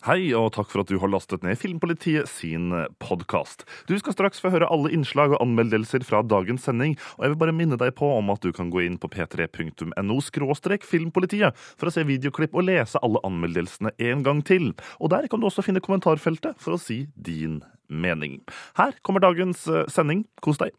Hei, 0.00 0.30
og 0.32 0.54
takk 0.56 0.70
for 0.72 0.80
at 0.80 0.88
du 0.88 0.96
har 1.02 1.10
lastet 1.12 1.42
ned 1.44 1.58
Filmpolitiet 1.60 2.24
sin 2.30 2.70
podkast. 3.04 3.66
Du 3.84 3.92
skal 4.00 4.14
straks 4.14 4.40
få 4.40 4.48
høre 4.54 4.70
alle 4.72 4.88
innslag 4.96 5.34
og 5.34 5.42
anmeldelser 5.44 6.06
fra 6.08 6.22
dagens 6.24 6.64
sending, 6.64 6.94
og 7.18 7.26
jeg 7.26 7.34
vil 7.34 7.40
bare 7.42 7.54
minne 7.58 7.76
deg 7.76 7.92
på 7.98 8.08
om 8.14 8.32
at 8.32 8.40
du 8.40 8.48
kan 8.56 8.70
gå 8.72 8.80
inn 8.86 8.96
på 8.96 9.10
p3.no 9.12 10.16
skråstrek 10.24 10.88
filmpolitiet 10.88 11.52
for 11.76 11.90
å 11.90 11.92
se 11.92 12.06
videoklipp 12.08 12.56
og 12.56 12.64
lese 12.70 13.02
alle 13.04 13.20
anmeldelsene 13.28 13.92
en 14.08 14.24
gang 14.24 14.40
til. 14.40 14.70
Og 15.04 15.12
der 15.12 15.28
kan 15.28 15.44
du 15.44 15.50
også 15.50 15.66
finne 15.68 15.84
kommentarfeltet 15.84 16.56
for 16.56 16.78
å 16.78 16.80
si 16.80 17.02
din 17.12 17.60
mening. 17.92 18.40
Her 18.80 18.96
kommer 19.04 19.20
dagens 19.20 19.68
eh, 19.68 19.84
sending. 19.92 20.24
Kos 20.40 20.64
deg. 20.64 20.72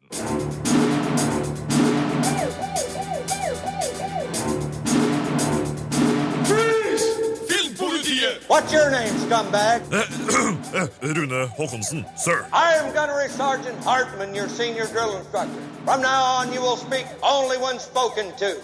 What's 8.62 8.74
your 8.74 8.92
name, 8.92 9.12
scumbag? 9.16 9.82
Eh, 9.92 10.86
eh, 11.02 11.14
Rune 11.14 11.48
Håkonsen, 11.58 12.06
sir. 12.16 12.48
I 12.54 12.74
am 12.74 12.94
Gunnery 12.94 13.28
Sergeant 13.28 13.76
Hartman, 13.84 14.36
your 14.36 14.48
senior 14.48 14.86
drill 14.86 15.18
instructor. 15.18 15.60
From 15.84 16.04
now 16.04 16.22
on, 16.22 16.54
you 16.54 16.62
will 16.62 16.78
speak 16.78 17.08
only 17.24 17.58
when 17.58 17.80
spoken 17.80 18.32
to. 18.38 18.62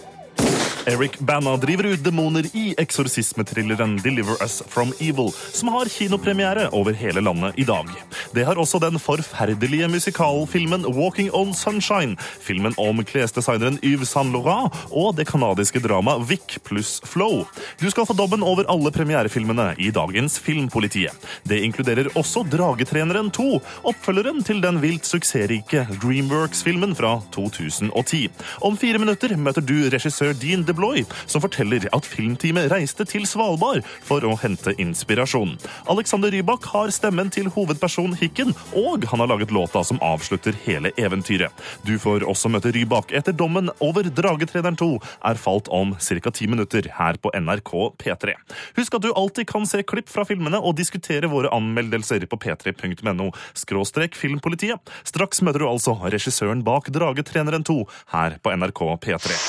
Eric 0.88 1.18
Banna 1.18 1.56
driver 1.56 1.84
ut 1.84 2.04
demoner 2.04 2.46
i 2.56 2.70
eksorsismetrilleren 2.80 3.98
Deliver 4.00 4.38
Us 4.42 4.62
From 4.68 4.92
Evil, 5.04 5.28
som 5.52 5.68
har 5.68 5.90
kinopremiere 5.92 6.70
over 6.72 6.94
hele 6.96 7.20
landet 7.20 7.58
i 7.60 7.66
dag. 7.68 7.90
Det 8.32 8.46
har 8.48 8.56
også 8.56 8.80
den 8.80 8.96
forferdelige 8.96 9.88
musikalfilmen 9.92 10.86
Walking 10.96 11.28
On 11.36 11.52
Sunshine, 11.52 12.16
filmen 12.40 12.72
om 12.80 13.02
klesdesigneren 13.04 13.76
Yves 13.84 14.14
Saint 14.14 14.32
Laurent 14.32 14.72
og 14.88 15.18
det 15.18 15.26
kanadiske 15.28 15.82
dramaet 15.84 16.24
Vic 16.30 16.56
pluss 16.64 17.02
Flow. 17.04 17.44
Du 17.82 17.84
skal 17.92 18.08
få 18.08 18.16
dobben 18.16 18.40
over 18.40 18.64
alle 18.72 18.88
premierefilmene 18.94 19.74
i 19.76 19.90
dagens 19.92 20.38
Filmpolitiet. 20.40 21.12
Det 21.44 21.60
inkluderer 21.68 22.08
også 22.16 22.46
Dragetreneren 22.48 23.28
2, 23.36 23.60
oppfølgeren 23.92 24.40
til 24.40 24.64
den 24.64 24.80
vilt 24.80 25.04
suksessrike 25.04 25.84
Dreamworks-filmen 26.00 26.96
fra 26.96 27.18
2010. 27.36 28.24
Om 28.64 28.80
fire 28.80 29.04
minutter 29.04 29.36
møter 29.36 29.60
du 29.60 29.76
regissør 29.92 30.32
Dean 30.32 30.64
DeBloy, 30.78 31.04
som 31.26 31.42
forteller 31.42 31.88
at 31.92 32.06
filmteamet 32.06 32.70
reiste 32.70 33.04
til 33.08 33.26
Svalbard 33.26 33.86
for 34.06 34.22
å 34.24 34.36
hente 34.38 34.74
inspirasjon. 34.78 35.56
Alexander 35.90 36.30
Rybak 36.30 36.68
har 36.72 36.92
stemmen 36.94 37.32
til 37.34 37.50
hovedperson 37.50 38.14
Hikken, 38.18 38.54
og 38.78 39.06
han 39.10 39.22
har 39.22 39.30
laget 39.32 39.52
låta 39.54 39.82
som 39.84 39.98
avslutter 40.04 40.56
hele 40.64 40.92
eventyret. 40.96 41.50
Du 41.82 41.96
får 41.98 42.26
også 42.28 42.50
møte 42.52 42.72
Rybak 42.74 43.12
etter 43.16 43.34
dommen 43.34 43.72
over 43.84 44.06
Dragetreneren 44.06 44.78
2 44.78 44.90
er 45.30 45.40
falt 45.40 45.70
om 45.74 45.96
ca. 45.98 46.30
ti 46.30 46.46
minutter 46.46 46.90
her 46.98 47.18
på 47.18 47.32
NRK 47.34 47.74
P3. 47.98 48.36
Husk 48.78 48.94
at 48.94 49.02
du 49.02 49.10
alltid 49.12 49.48
kan 49.50 49.66
se 49.66 49.82
klipp 49.82 50.08
fra 50.12 50.26
filmene 50.28 50.60
og 50.62 50.76
diskutere 50.78 51.30
våre 51.30 51.50
anmeldelser 51.54 52.26
på 52.30 52.38
p3.no 52.38 53.32
skråstrek 53.58 54.14
filmpolitiet. 54.18 54.78
Straks 55.08 55.42
møter 55.42 55.64
du 55.64 55.70
altså 55.72 55.98
regissøren 56.06 56.62
bak 56.66 56.92
Dragetreneren 56.94 57.66
2 57.66 57.80
her 58.14 58.38
på 58.42 58.54
NRK 58.54 58.84
P3. 59.02 59.40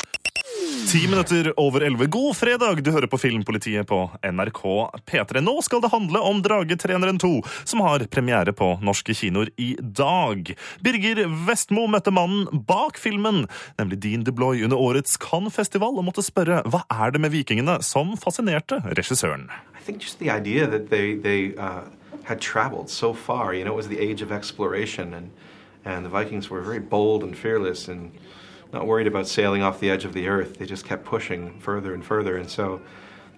Ti 0.91 1.07
minutter 1.07 1.59
over 1.59 1.81
elleve. 1.81 2.05
God 2.05 2.37
fredag! 2.37 2.83
Du 2.83 2.91
hører 2.91 3.07
på 3.07 3.17
Filmpolitiet 3.17 3.87
på 3.87 3.99
NRK 4.23 4.61
P3. 5.05 5.41
Nå 5.41 5.53
skal 5.61 5.83
det 5.83 5.91
handle 5.93 6.19
om 6.25 6.41
Dragetreneren 6.41 7.19
2, 7.21 7.29
som 7.63 7.83
har 7.85 8.03
premiere 8.11 8.53
på 8.57 8.71
norske 8.81 9.13
kinoer 9.13 9.51
i 9.61 9.75
dag. 9.79 10.49
Birger 10.81 11.21
Vestmo 11.47 11.85
møtte 11.87 12.11
mannen 12.15 12.65
bak 12.67 12.97
filmen, 12.97 13.45
nemlig 13.77 14.01
Dean 14.03 14.25
DeBloy, 14.25 14.63
under 14.65 14.81
årets 14.81 15.19
Cannes-festival, 15.21 15.99
og 15.99 16.07
måtte 16.09 16.25
spørre 16.25 16.63
hva 16.65 16.81
er 16.89 17.13
det 17.13 17.21
med 17.21 17.35
vikingene 17.37 17.79
som 17.85 18.17
fascinerte 18.17 18.81
regissøren. 18.89 19.47
I 19.77 19.85
think 19.85 20.01
just 20.01 20.19
the 20.19 20.29
idea 20.29 20.65
that 20.67 20.89
they 20.89 21.15
they 21.15 21.53
uh, 21.57 21.85
had 22.23 22.43
far. 23.15 23.53
You 23.53 23.63
know, 23.63 23.73
it 23.73 23.77
was 23.77 23.87
the 23.87 23.99
age 23.99 24.21
of 24.21 24.31
exploration, 24.31 25.13
and 25.13 25.31
and 25.85 26.03
the 26.05 26.09
Vikings 26.09 26.49
were 26.49 26.61
very 26.61 26.79
bold 26.79 27.23
and 27.23 27.37
fearless, 27.37 27.87
and 27.87 28.11
not 28.71 28.85
worried 28.85 29.07
about 29.07 29.27
sailing 29.27 29.61
off 29.61 29.79
the 29.79 29.89
edge 29.89 30.05
of 30.05 30.13
the 30.13 30.27
earth. 30.27 30.57
They 30.57 30.65
just 30.65 30.85
kept 30.85 31.05
pushing 31.05 31.59
further 31.59 31.93
and 31.93 32.03
further, 32.03 32.37
and 32.37 32.49
so 32.49 32.81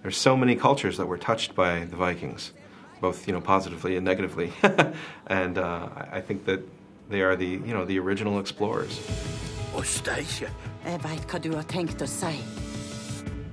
there's 0.02 0.16
so 0.16 0.36
many 0.36 0.56
cultures 0.56 0.96
that 0.96 1.06
were 1.06 1.18
touched 1.18 1.54
by 1.54 1.84
the 1.84 1.96
Vikings, 1.96 2.52
both 3.00 3.26
you 3.26 3.32
know 3.32 3.40
positively 3.40 3.96
and 3.96 4.04
negatively, 4.04 4.52
and 5.26 5.58
uh, 5.58 5.88
I 5.96 6.18
I 6.18 6.20
think 6.20 6.44
that 6.46 6.60
they 7.08 7.22
are 7.22 7.36
the 7.36 7.46
you 7.46 7.74
know 7.74 7.84
the 7.84 7.98
original 7.98 8.38
explorers. 8.40 9.00
Og 9.74 9.86
steikje! 9.86 10.50
Jeg 10.84 11.00
veit 11.04 11.26
hva 11.30 11.38
du 11.40 11.54
har 11.54 11.64
tenkt 11.64 12.02
å 12.02 12.06
si. 12.06 12.36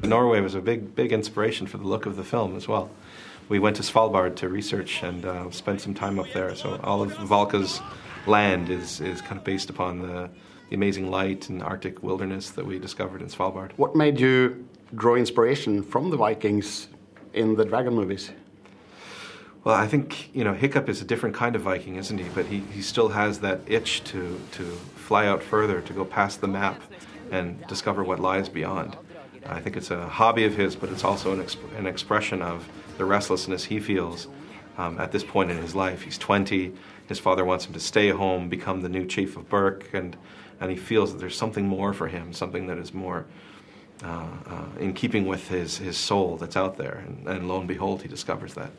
Norway 0.03 0.41
was 0.41 0.55
a 0.55 0.61
big, 0.61 0.95
big 0.95 1.11
inspiration 1.11 1.67
for 1.67 1.77
the 1.77 1.87
look 1.87 2.05
of 2.05 2.15
the 2.15 2.23
film 2.23 2.55
as 2.55 2.67
well. 2.67 2.89
We 3.49 3.59
went 3.59 3.75
to 3.77 3.83
Svalbard 3.83 4.35
to 4.37 4.49
research 4.49 5.03
and 5.03 5.25
uh, 5.25 5.51
spent 5.51 5.81
some 5.81 5.93
time 5.93 6.19
up 6.19 6.27
there. 6.33 6.55
So 6.55 6.79
all 6.83 7.01
of 7.01 7.11
Valka's 7.17 7.81
land 8.27 8.69
is, 8.69 9.01
is 9.01 9.21
kind 9.21 9.37
of 9.37 9.43
based 9.43 9.69
upon 9.69 10.01
the, 10.01 10.29
the 10.69 10.75
amazing 10.75 11.09
light 11.09 11.49
and 11.49 11.61
Arctic 11.61 12.03
wilderness 12.03 12.51
that 12.51 12.65
we 12.65 12.79
discovered 12.79 13.21
in 13.21 13.27
Svalbard. 13.27 13.71
What 13.75 13.95
made 13.95 14.19
you 14.19 14.67
draw 14.95 15.15
inspiration 15.15 15.83
from 15.83 16.09
the 16.09 16.17
Vikings 16.17 16.87
in 17.33 17.55
the 17.55 17.65
dragon 17.65 17.93
movies? 17.93 18.31
Well, 19.63 19.75
I 19.75 19.87
think 19.87 20.33
you 20.33 20.43
know 20.43 20.53
Hiccup 20.53 20.87
is 20.87 21.01
a 21.01 21.05
different 21.05 21.35
kind 21.35 21.55
of 21.55 21.63
Viking, 21.63 21.95
isn't 21.97 22.17
he? 22.17 22.29
But 22.29 22.45
he, 22.45 22.59
he 22.73 22.81
still 22.81 23.09
has 23.09 23.39
that 23.39 23.59
itch 23.67 24.03
to 24.05 24.39
to 24.53 24.63
fly 24.95 25.27
out 25.27 25.43
further, 25.43 25.81
to 25.81 25.93
go 25.93 26.05
past 26.05 26.39
the 26.39 26.47
map, 26.47 26.81
and 27.31 27.65
discover 27.67 28.03
what 28.03 28.19
lies 28.19 28.47
beyond. 28.47 28.95
I 29.45 29.59
think 29.59 29.75
it's 29.75 29.89
a 29.89 30.07
hobby 30.07 30.45
of 30.45 30.55
his, 30.55 30.75
but 30.75 30.89
it's 30.89 31.03
also 31.03 31.33
an, 31.33 31.41
exp- 31.41 31.77
an 31.77 31.87
expression 31.87 32.41
of 32.41 32.69
the 32.97 33.05
restlessness 33.05 33.65
he 33.65 33.79
feels 33.79 34.27
um, 34.77 34.99
at 34.99 35.11
this 35.11 35.23
point 35.23 35.49
in 35.49 35.57
his 35.57 35.73
life. 35.73 36.03
He's 36.03 36.17
20. 36.17 36.73
His 37.07 37.19
father 37.19 37.43
wants 37.43 37.65
him 37.65 37.73
to 37.73 37.79
stay 37.79 38.09
home, 38.09 38.49
become 38.49 38.81
the 38.81 38.89
new 38.89 39.05
chief 39.05 39.35
of 39.35 39.49
Burke, 39.49 39.93
and 39.93 40.15
and 40.59 40.71
he 40.71 40.77
feels 40.77 41.11
that 41.11 41.19
there's 41.19 41.37
something 41.37 41.67
more 41.67 41.93
for 41.93 42.07
him, 42.07 42.33
something 42.33 42.67
that 42.67 42.77
is 42.77 42.93
more 42.93 43.25
uh, 44.03 44.27
uh, 44.47 44.65
in 44.79 44.93
keeping 44.93 45.25
with 45.25 45.47
his 45.49 45.77
his 45.77 45.97
soul 45.97 46.37
that's 46.37 46.55
out 46.55 46.77
there. 46.77 47.03
And, 47.05 47.27
and 47.27 47.49
lo 47.49 47.59
and 47.59 47.67
behold, 47.67 48.01
he 48.01 48.07
discovers 48.07 48.53
that. 48.53 48.71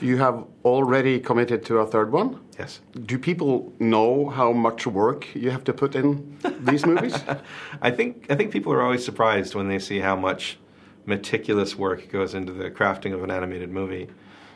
You 0.00 0.16
have 0.16 0.44
already 0.64 1.20
committed 1.20 1.64
to 1.66 1.78
a 1.78 1.86
third 1.86 2.10
one. 2.10 2.40
Yes. 2.58 2.80
Do 3.06 3.18
people 3.18 3.72
know 3.78 4.30
how 4.30 4.52
much 4.52 4.84
work 4.84 5.32
you 5.34 5.50
have 5.50 5.62
to 5.64 5.72
put 5.72 5.94
in 5.94 6.38
these 6.60 6.84
movies? 6.84 7.14
I 7.82 7.90
think 7.90 8.26
I 8.28 8.34
think 8.34 8.50
people 8.50 8.72
are 8.72 8.82
always 8.82 9.04
surprised 9.04 9.54
when 9.54 9.68
they 9.68 9.78
see 9.78 10.00
how 10.00 10.16
much 10.16 10.58
meticulous 11.06 11.76
work 11.76 12.10
goes 12.10 12.34
into 12.34 12.52
the 12.52 12.70
crafting 12.70 13.12
of 13.12 13.22
an 13.22 13.30
animated 13.30 13.70
movie. 13.70 14.08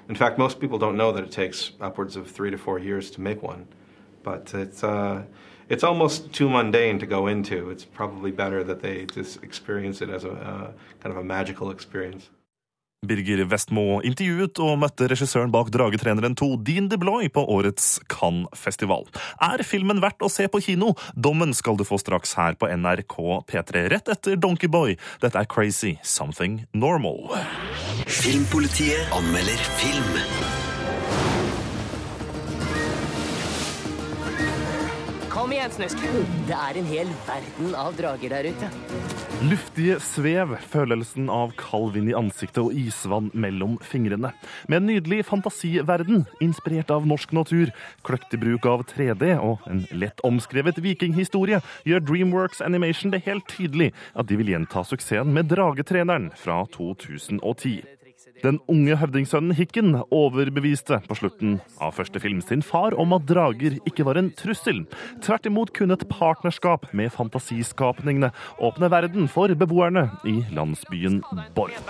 In 0.08 0.14
fact, 0.14 0.38
most 0.38 0.60
people 0.60 0.78
don't 0.78 0.96
know 0.96 1.12
that 1.12 1.25
it 1.25 1.32
takes 1.32 1.72
upwards 1.80 2.16
of 2.16 2.30
three 2.30 2.50
to 2.50 2.58
four 2.58 2.78
years 2.78 3.10
to 3.12 3.20
make 3.20 3.42
one. 3.42 3.66
But 4.22 4.52
it's 4.54 4.82
uh, 4.82 5.25
it's 5.69 5.84
almost 5.84 6.32
too 6.32 6.49
mundane 6.49 6.99
to 6.99 7.06
go 7.06 7.27
into. 7.27 7.71
It's 7.71 7.84
probably 7.84 8.31
better 8.31 8.65
that 8.65 8.81
they 8.82 9.06
just 9.06 9.43
experience 9.43 10.00
it 10.00 10.10
as 10.10 10.25
a 10.25 10.32
uh, 10.32 10.71
kind 11.00 11.12
of 11.12 11.16
a 11.16 11.25
magical 11.25 11.71
experience. 11.71 12.31
Birger 13.06 13.44
Vestmo 13.47 14.00
intervjuet 14.06 14.59
og 14.65 14.78
møtte 14.81 15.06
regissøren 15.10 15.53
bak 15.55 15.69
Dragetreneren 15.75 16.34
2, 16.38 16.49
Dean 16.66 16.88
DeBloy, 16.91 17.28
på 17.31 17.44
årets 17.53 18.00
Cannes-festival. 18.10 19.06
Er 19.44 19.62
filmen 19.69 20.00
verdt 20.03 20.25
å 20.25 20.32
se 20.32 20.49
på 20.50 20.62
kino? 20.65 20.94
Dommen 21.15 21.55
skal 21.55 21.78
du 21.78 21.84
få 21.87 22.00
straks 22.03 22.34
her 22.41 22.59
på 22.59 22.71
NRK 22.72 23.16
P3, 23.53 23.87
rett 23.93 24.12
etter 24.16 24.41
Donkeyboy. 24.41 24.97
Dette 25.22 25.44
er 25.44 25.50
Crazy 25.53 25.97
Something 26.03 26.65
Normal. 26.75 27.37
Filmpolitiet 28.09 29.12
anmelder 29.15 29.66
film. 29.78 30.56
Kom 35.66 35.72
Snusk. 35.75 36.03
Det 36.47 36.54
er 36.54 36.77
en 36.78 36.87
hel 36.87 37.09
verden 37.27 37.72
av 37.75 37.97
drager 37.99 38.31
der 38.31 38.47
ute. 38.54 38.69
Luftige 39.50 39.97
svev, 39.99 40.53
følelsen 40.71 41.27
av 41.32 41.56
kald 41.59 41.97
vind 41.97 42.12
i 42.12 42.15
ansiktet 42.15 42.60
og 42.62 42.77
isvann 42.78 43.32
mellom 43.34 43.75
fingrene. 43.82 44.31
Med 44.71 44.78
en 44.78 44.87
nydelig 44.93 45.25
fantasiverden, 45.26 46.23
inspirert 46.44 46.94
av 46.94 47.08
norsk 47.11 47.35
natur, 47.35 47.75
kløktig 48.06 48.38
bruk 48.44 48.70
av 48.70 48.87
3D 48.93 49.32
og 49.40 49.67
en 49.67 49.82
lett 49.90 50.23
omskrevet 50.29 50.79
vikinghistorie, 50.87 51.58
gjør 51.82 52.06
Dreamworks 52.12 52.62
Animation 52.62 53.11
det 53.11 53.25
helt 53.26 53.50
tydelig 53.50 53.90
at 54.14 54.31
de 54.31 54.38
vil 54.38 54.55
gjenta 54.55 54.87
suksessen 54.87 55.35
med 55.35 55.50
Dragetreneren 55.50 56.31
fra 56.38 56.62
2010. 56.79 57.81
Den 58.43 58.59
unge 58.69 58.97
høvdingsønnen 59.00 59.56
Hikken 59.56 59.94
overbeviste 60.12 60.99
på 61.06 61.17
slutten 61.17 61.56
av 61.83 61.94
første 61.97 62.21
film 62.21 62.43
sin 62.44 62.65
far 62.65 62.97
om 63.00 63.15
at 63.17 63.25
drager 63.29 63.79
ikke 63.88 64.05
var 64.09 64.21
en 64.21 64.29
trussel. 64.37 64.83
Tvert 65.25 65.49
imot 65.49 65.73
kunne 65.77 65.97
et 65.97 66.05
partnerskap 66.11 66.88
med 66.97 67.15
fantasiskapningene 67.15 68.33
åpne 68.61 68.93
verden 68.93 69.31
for 69.33 69.53
beboerne 69.56 70.09
i 70.29 70.43
landsbyen 70.56 71.23
Borch. 71.56 71.81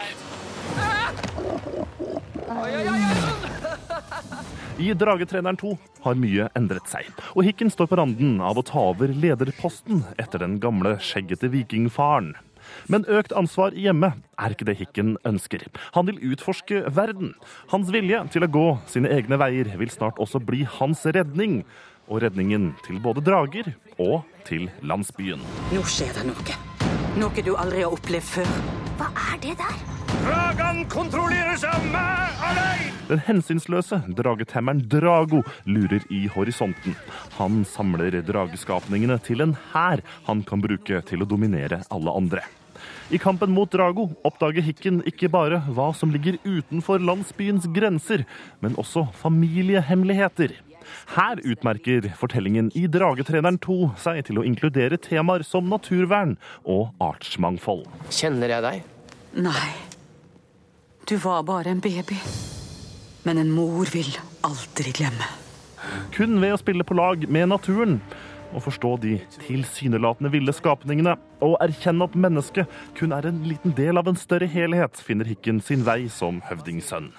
I 4.77 4.93
Dragetreneren 4.93 5.57
2 5.57 5.71
har 6.05 6.19
mye 6.21 6.51
endret 6.59 6.91
seg, 6.93 7.07
og 7.33 7.47
Hikken 7.47 7.71
står 7.73 7.89
på 7.89 7.97
randen 7.97 8.43
av 8.45 8.59
å 8.61 8.65
ta 8.67 8.83
over 8.93 9.09
lederposten 9.09 10.05
etter 10.21 10.45
den 10.45 10.59
gamle, 10.61 10.99
skjeggete 11.01 11.49
vikingfaren. 11.51 12.35
Men 12.93 13.06
økt 13.11 13.35
ansvar 13.37 13.75
hjemme 13.75 14.12
er 14.38 14.55
ikke 14.55 14.69
det 14.69 14.77
Hikken 14.81 15.17
ønsker. 15.27 15.67
Han 15.97 16.06
vil 16.11 16.21
utforske 16.33 16.85
verden. 16.94 17.35
Hans 17.73 17.91
vilje 17.94 18.23
til 18.35 18.47
å 18.47 18.53
gå 18.53 18.67
sine 18.91 19.11
egne 19.17 19.41
veier 19.41 19.73
vil 19.81 19.93
snart 19.93 20.21
også 20.23 20.43
bli 20.43 20.65
hans 20.79 21.05
redning. 21.17 21.65
Og 22.06 22.23
redningen 22.23 22.71
til 22.87 23.00
både 23.03 23.25
drager 23.27 23.73
og 23.99 24.23
til 24.47 24.69
landsbyen. 24.87 25.43
Nå 25.75 25.83
skjer 25.91 26.15
det 26.15 26.29
noe. 26.29 26.62
Noe 27.19 27.43
du 27.43 27.53
aldri 27.59 27.83
har 27.83 27.97
opplevd 27.97 28.33
før. 28.37 28.56
Hva 29.00 29.11
er 29.33 29.43
det 29.43 29.59
der? 29.59 29.85
Den 33.06 33.21
hensynsløse 33.27 33.99
dragetemmeren 34.19 34.83
Drago 34.91 35.43
lurer 35.67 36.03
i 36.11 36.27
horisonten. 36.33 36.97
Han 37.38 37.65
samler 37.69 38.19
drageskapningene 38.27 39.19
til 39.27 39.44
en 39.44 39.55
hær 39.73 40.03
han 40.27 40.43
kan 40.47 40.62
bruke 40.65 41.03
til 41.06 41.23
å 41.23 41.29
dominere 41.31 41.83
alle 41.94 42.15
andre. 42.23 42.47
I 43.06 43.19
kampen 43.23 43.53
mot 43.55 43.70
Drago 43.70 44.08
oppdager 44.26 44.64
Hikken 44.67 44.97
ikke 45.06 45.29
bare 45.31 45.61
hva 45.70 45.93
som 45.94 46.11
ligger 46.11 46.41
utenfor 46.43 46.99
landsbyens 46.99 47.69
grenser, 47.70 48.25
men 48.58 48.75
også 48.82 49.05
familiehemmeligheter. 49.20 50.56
Her 51.14 51.38
utmerker 51.47 52.08
fortellingen 52.19 52.73
i 52.75 52.88
Dragetreneren 52.91 53.61
2 53.62 53.79
seg 54.03 54.25
til 54.26 54.41
å 54.41 54.44
inkludere 54.47 54.99
temaer 54.99 55.47
som 55.47 55.70
naturvern 55.70 56.35
og 56.64 56.99
artsmangfold. 57.03 57.87
Kjenner 58.11 58.56
jeg 58.56 58.67
deg? 58.67 58.93
Nei. 59.47 59.70
Du 61.06 61.14
var 61.23 61.47
bare 61.47 61.70
en 61.70 61.82
baby. 61.82 62.19
Men 63.23 63.38
en 63.38 63.55
mor 63.55 63.87
vil 63.94 64.11
aldri 64.47 64.91
glemme. 64.94 65.31
Kun 66.14 66.41
ved 66.43 66.56
å 66.56 66.59
spille 66.59 66.87
på 66.87 66.99
lag 66.99 67.23
med 67.31 67.52
naturen 67.55 68.00
og 68.56 68.64
forstå 68.64 68.94
de 69.05 69.19
tilsynelatende 69.37 70.32
ville 70.32 70.55
skapningene 70.56 71.17
og 71.44 71.58
erkjenne 71.64 72.08
at 72.08 72.17
mennesket 72.17 72.81
kun 72.97 73.12
er 73.12 73.29
en 73.29 73.44
liten 73.47 73.76
del 73.76 74.00
av 74.00 74.08
en 74.08 74.19
større 74.19 74.49
helhet, 74.50 74.97
finner 74.97 75.29
Hikken 75.29 75.61
sin 75.64 75.85
vei 75.87 76.06
som 76.12 76.41
høvdingsønn. 76.49 77.12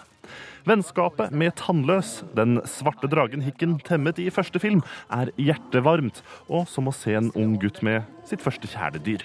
Vennskapet 0.68 1.32
med 1.32 1.54
Tannløs, 1.56 2.26
den 2.36 2.58
svarte 2.68 3.08
dragen 3.08 3.46
Hikken 3.46 3.78
temmet 3.88 4.18
i 4.20 4.28
første 4.34 4.60
film, 4.60 4.82
er 5.08 5.32
hjertevarmt, 5.40 6.20
og 6.52 6.68
som 6.68 6.90
å 6.90 6.96
se 6.96 7.16
en 7.16 7.30
ung 7.40 7.56
gutt 7.62 7.80
med 7.88 8.04
sitt 8.28 8.44
første 8.44 8.68
kjæledyr. 8.68 9.24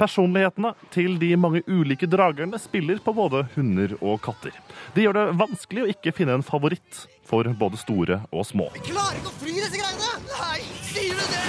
Personlighetene 0.00 0.72
til 0.90 1.14
de 1.22 1.30
mange 1.38 1.62
ulike 1.70 2.08
dragerne 2.10 2.58
spiller 2.58 2.98
på 3.04 3.14
både 3.14 3.44
hunder 3.54 3.94
og 4.00 4.18
katter. 4.24 4.56
Det 4.96 5.06
gjør 5.06 5.20
det 5.20 5.38
vanskelig 5.44 5.84
å 5.84 5.90
ikke 5.94 6.16
finne 6.16 6.40
en 6.40 6.46
favoritt 6.46 7.04
for 7.30 7.46
både 7.62 7.78
store 7.78 8.22
og 8.34 8.48
små. 8.50 8.72
Klarer 8.82 9.22
ikke 9.22 9.30
å 9.30 9.38
fly 9.44 9.56
disse 9.60 9.78
greiene! 9.78 10.14
Nei, 10.34 10.69
du 10.94 11.24
det? 11.30 11.40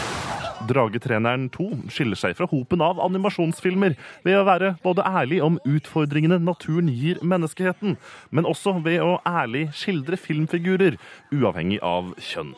Dragetreneren 0.69 1.47
2 1.53 1.67
skiller 1.91 2.19
seg 2.19 2.35
fra 2.37 2.47
hopen 2.51 2.83
av 2.85 2.99
animasjonsfilmer 3.03 3.95
ved 4.25 4.37
å 4.37 4.45
være 4.47 4.75
både 4.83 5.05
ærlig 5.07 5.41
om 5.43 5.59
utfordringene 5.67 6.39
naturen 6.43 6.91
gir 6.93 7.21
menneskeheten, 7.25 7.97
men 8.29 8.49
også 8.49 8.77
ved 8.85 9.01
å 9.03 9.17
ærlig 9.27 9.67
skildre 9.77 10.19
filmfigurer, 10.21 10.99
uavhengig 11.33 11.81
av 11.83 12.13
kjønn. 12.21 12.53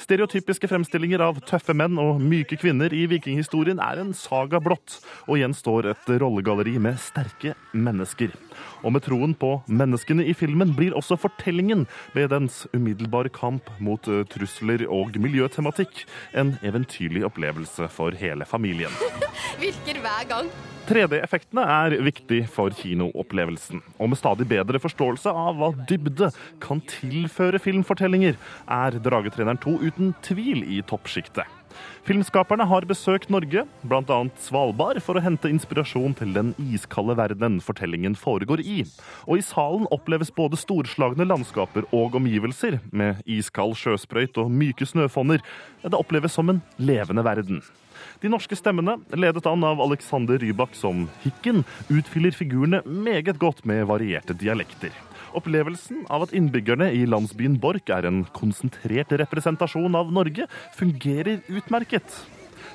Stereotypiske 0.00 0.68
fremstillinger 0.70 1.22
av 1.24 1.40
tøffe 1.48 1.74
menn 1.76 1.98
og 2.00 2.20
myke 2.22 2.58
kvinner 2.60 2.92
i 2.96 3.04
vikinghistorien 3.10 3.80
er 3.82 4.02
en 4.02 4.14
saga 4.16 4.60
blått, 4.62 4.98
og 5.28 5.38
igjen 5.38 5.56
står 5.56 5.92
et 5.92 6.12
rollegalleri 6.22 6.76
med 6.82 6.98
sterke 7.02 7.54
mennesker. 7.72 8.34
Og 8.84 8.94
med 8.94 9.04
troen 9.04 9.34
på 9.36 9.52
menneskene 9.68 10.24
i 10.28 10.34
filmen 10.36 10.72
blir 10.76 10.96
også 10.96 11.18
fortellingen 11.20 11.86
ved 12.16 12.30
dens 12.32 12.62
umiddelbare 12.74 13.32
kamp 13.32 13.68
mot 13.78 14.08
eh, 14.08 14.24
trusler 14.30 14.86
og 14.88 15.16
miljøtematikk 15.20 16.04
en 16.32 16.56
eventyrlig 16.66 17.26
opplevelse 17.28 17.90
for 17.92 18.16
hele 18.20 18.48
familien. 18.48 18.94
Virker 19.62 20.00
hver 20.00 20.28
gang. 20.30 20.52
3D-effektene 20.90 21.62
er 21.70 21.94
viktig 22.02 22.40
for 22.50 22.74
kinoopplevelsen. 22.74 23.82
Og 24.00 24.10
med 24.10 24.18
stadig 24.18 24.46
bedre 24.50 24.80
forståelse 24.82 25.30
av 25.30 25.58
hva 25.60 25.68
dybde 25.86 26.32
kan 26.62 26.80
tilføre 26.90 27.60
filmfortellinger, 27.62 28.38
er 28.66 28.98
Dragetreneren 29.04 29.59
2 29.64 29.78
uten 29.86 30.14
tvil 30.26 30.64
i 30.64 30.82
toppsjiktet. 30.86 31.48
Filmskaperne 32.08 32.64
har 32.66 32.86
besøkt 32.88 33.30
Norge, 33.30 33.62
bl.a. 33.86 34.18
Svalbard, 34.40 34.98
for 35.04 35.18
å 35.18 35.22
hente 35.22 35.50
inspirasjon 35.52 36.16
til 36.18 36.32
den 36.34 36.52
iskalde 36.72 37.14
verdenen 37.18 37.60
fortellingen 37.62 38.16
foregår 38.18 38.62
i. 38.64 38.80
Og 39.28 39.38
i 39.38 39.44
salen 39.44 39.86
oppleves 39.94 40.32
både 40.34 40.58
storslagne 40.60 41.26
landskaper 41.28 41.86
og 41.94 42.16
omgivelser, 42.18 42.80
med 42.90 43.20
iskald 43.28 43.76
sjøsprøyt 43.78 44.40
og 44.40 44.50
myke 44.50 44.88
snøfonner. 44.88 45.44
Det 45.84 45.96
oppleves 45.98 46.34
som 46.34 46.50
en 46.50 46.64
levende 46.80 47.24
verden. 47.26 47.62
De 48.20 48.28
norske 48.28 48.56
stemmene, 48.58 48.98
ledet 49.16 49.46
an 49.48 49.62
av 49.64 49.80
Alexander 49.80 50.36
Rybak 50.38 50.74
som 50.76 51.06
Hikken, 51.22 51.62
utfyller 51.88 52.34
figurene 52.36 52.82
meget 52.84 53.38
godt 53.40 53.62
med 53.64 53.86
varierte 53.88 54.36
dialekter. 54.36 54.92
Opplevelsen 55.32 56.02
av 56.12 56.26
at 56.26 56.34
innbyggerne 56.36 56.90
i 56.92 57.06
landsbyen 57.08 57.56
Borch 57.62 57.88
er 57.94 58.04
en 58.04 58.26
konsentrert 58.36 59.14
representasjon 59.22 59.96
av 59.96 60.10
Norge, 60.12 60.44
fungerer 60.76 61.40
utmerket. 61.48 62.18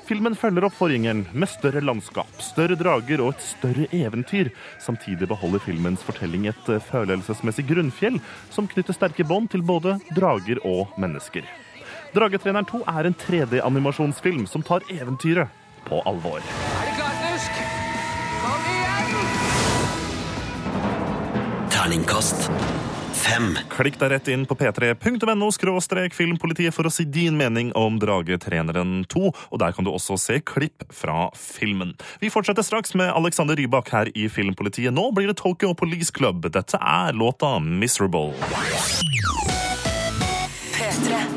Filmen 0.06 0.34
følger 0.38 0.66
opp 0.66 0.74
forgjengeren 0.78 1.24
med 1.34 1.50
større 1.50 1.82
landskap, 1.82 2.30
større 2.42 2.78
drager 2.78 3.22
og 3.22 3.36
et 3.36 3.46
større 3.46 3.86
eventyr. 3.94 4.50
Samtidig 4.82 5.28
beholder 5.30 5.62
filmens 5.62 6.02
fortelling 6.06 6.48
et 6.50 6.72
følelsesmessig 6.90 7.66
grunnfjell 7.70 8.18
som 8.54 8.66
knytter 8.70 8.98
sterke 8.98 9.26
bånd 9.26 9.50
til 9.54 9.62
både 9.66 9.98
drager 10.14 10.62
og 10.66 10.94
mennesker. 10.98 11.46
Dragetreneren 12.14 12.64
2 12.70 12.82
er 12.86 13.04
en 13.10 13.14
3D-animasjonsfilm 13.26 14.46
som 14.50 14.62
tar 14.62 14.80
eventyret 14.92 15.48
på 15.88 16.02
alvor. 16.06 16.38
Er 16.38 16.42
det 16.86 16.94
klart, 16.98 17.18
Nusk? 17.26 17.52
Kom 18.42 18.62
igjen! 18.72 19.10
Terningkast 21.70 22.50
fem. 23.26 23.54
Klikk 23.72 23.98
deg 24.00 24.12
rett 24.12 24.28
inn 24.32 24.44
på 24.48 24.56
p3.no 24.58 25.48
skråstrek 25.54 26.14
filmpolitiet 26.16 26.74
for 26.74 26.88
å 26.88 26.92
si 26.92 27.06
din 27.10 27.36
mening 27.38 27.72
om 27.78 27.98
Dragetreneren 28.02 29.04
2, 29.12 29.32
og 29.32 29.62
der 29.62 29.74
kan 29.76 29.86
du 29.86 29.92
også 29.92 30.18
se 30.20 30.38
klipp 30.46 30.86
fra 30.94 31.28
filmen. 31.36 31.94
Vi 32.22 32.30
fortsetter 32.32 32.66
straks 32.66 32.94
med 32.98 33.12
Alexander 33.12 33.58
Rybak 33.58 33.90
her 33.94 34.12
i 34.14 34.28
Filmpolitiet. 34.32 34.94
Nå 34.94 35.10
blir 35.16 35.30
det 35.30 35.38
Tokyo 35.42 35.74
Police 35.78 36.14
Club. 36.14 36.48
Dette 36.52 36.78
er 36.80 37.16
låta 37.16 37.58
'Miserable'. 37.58 38.34
P3. 40.76 41.35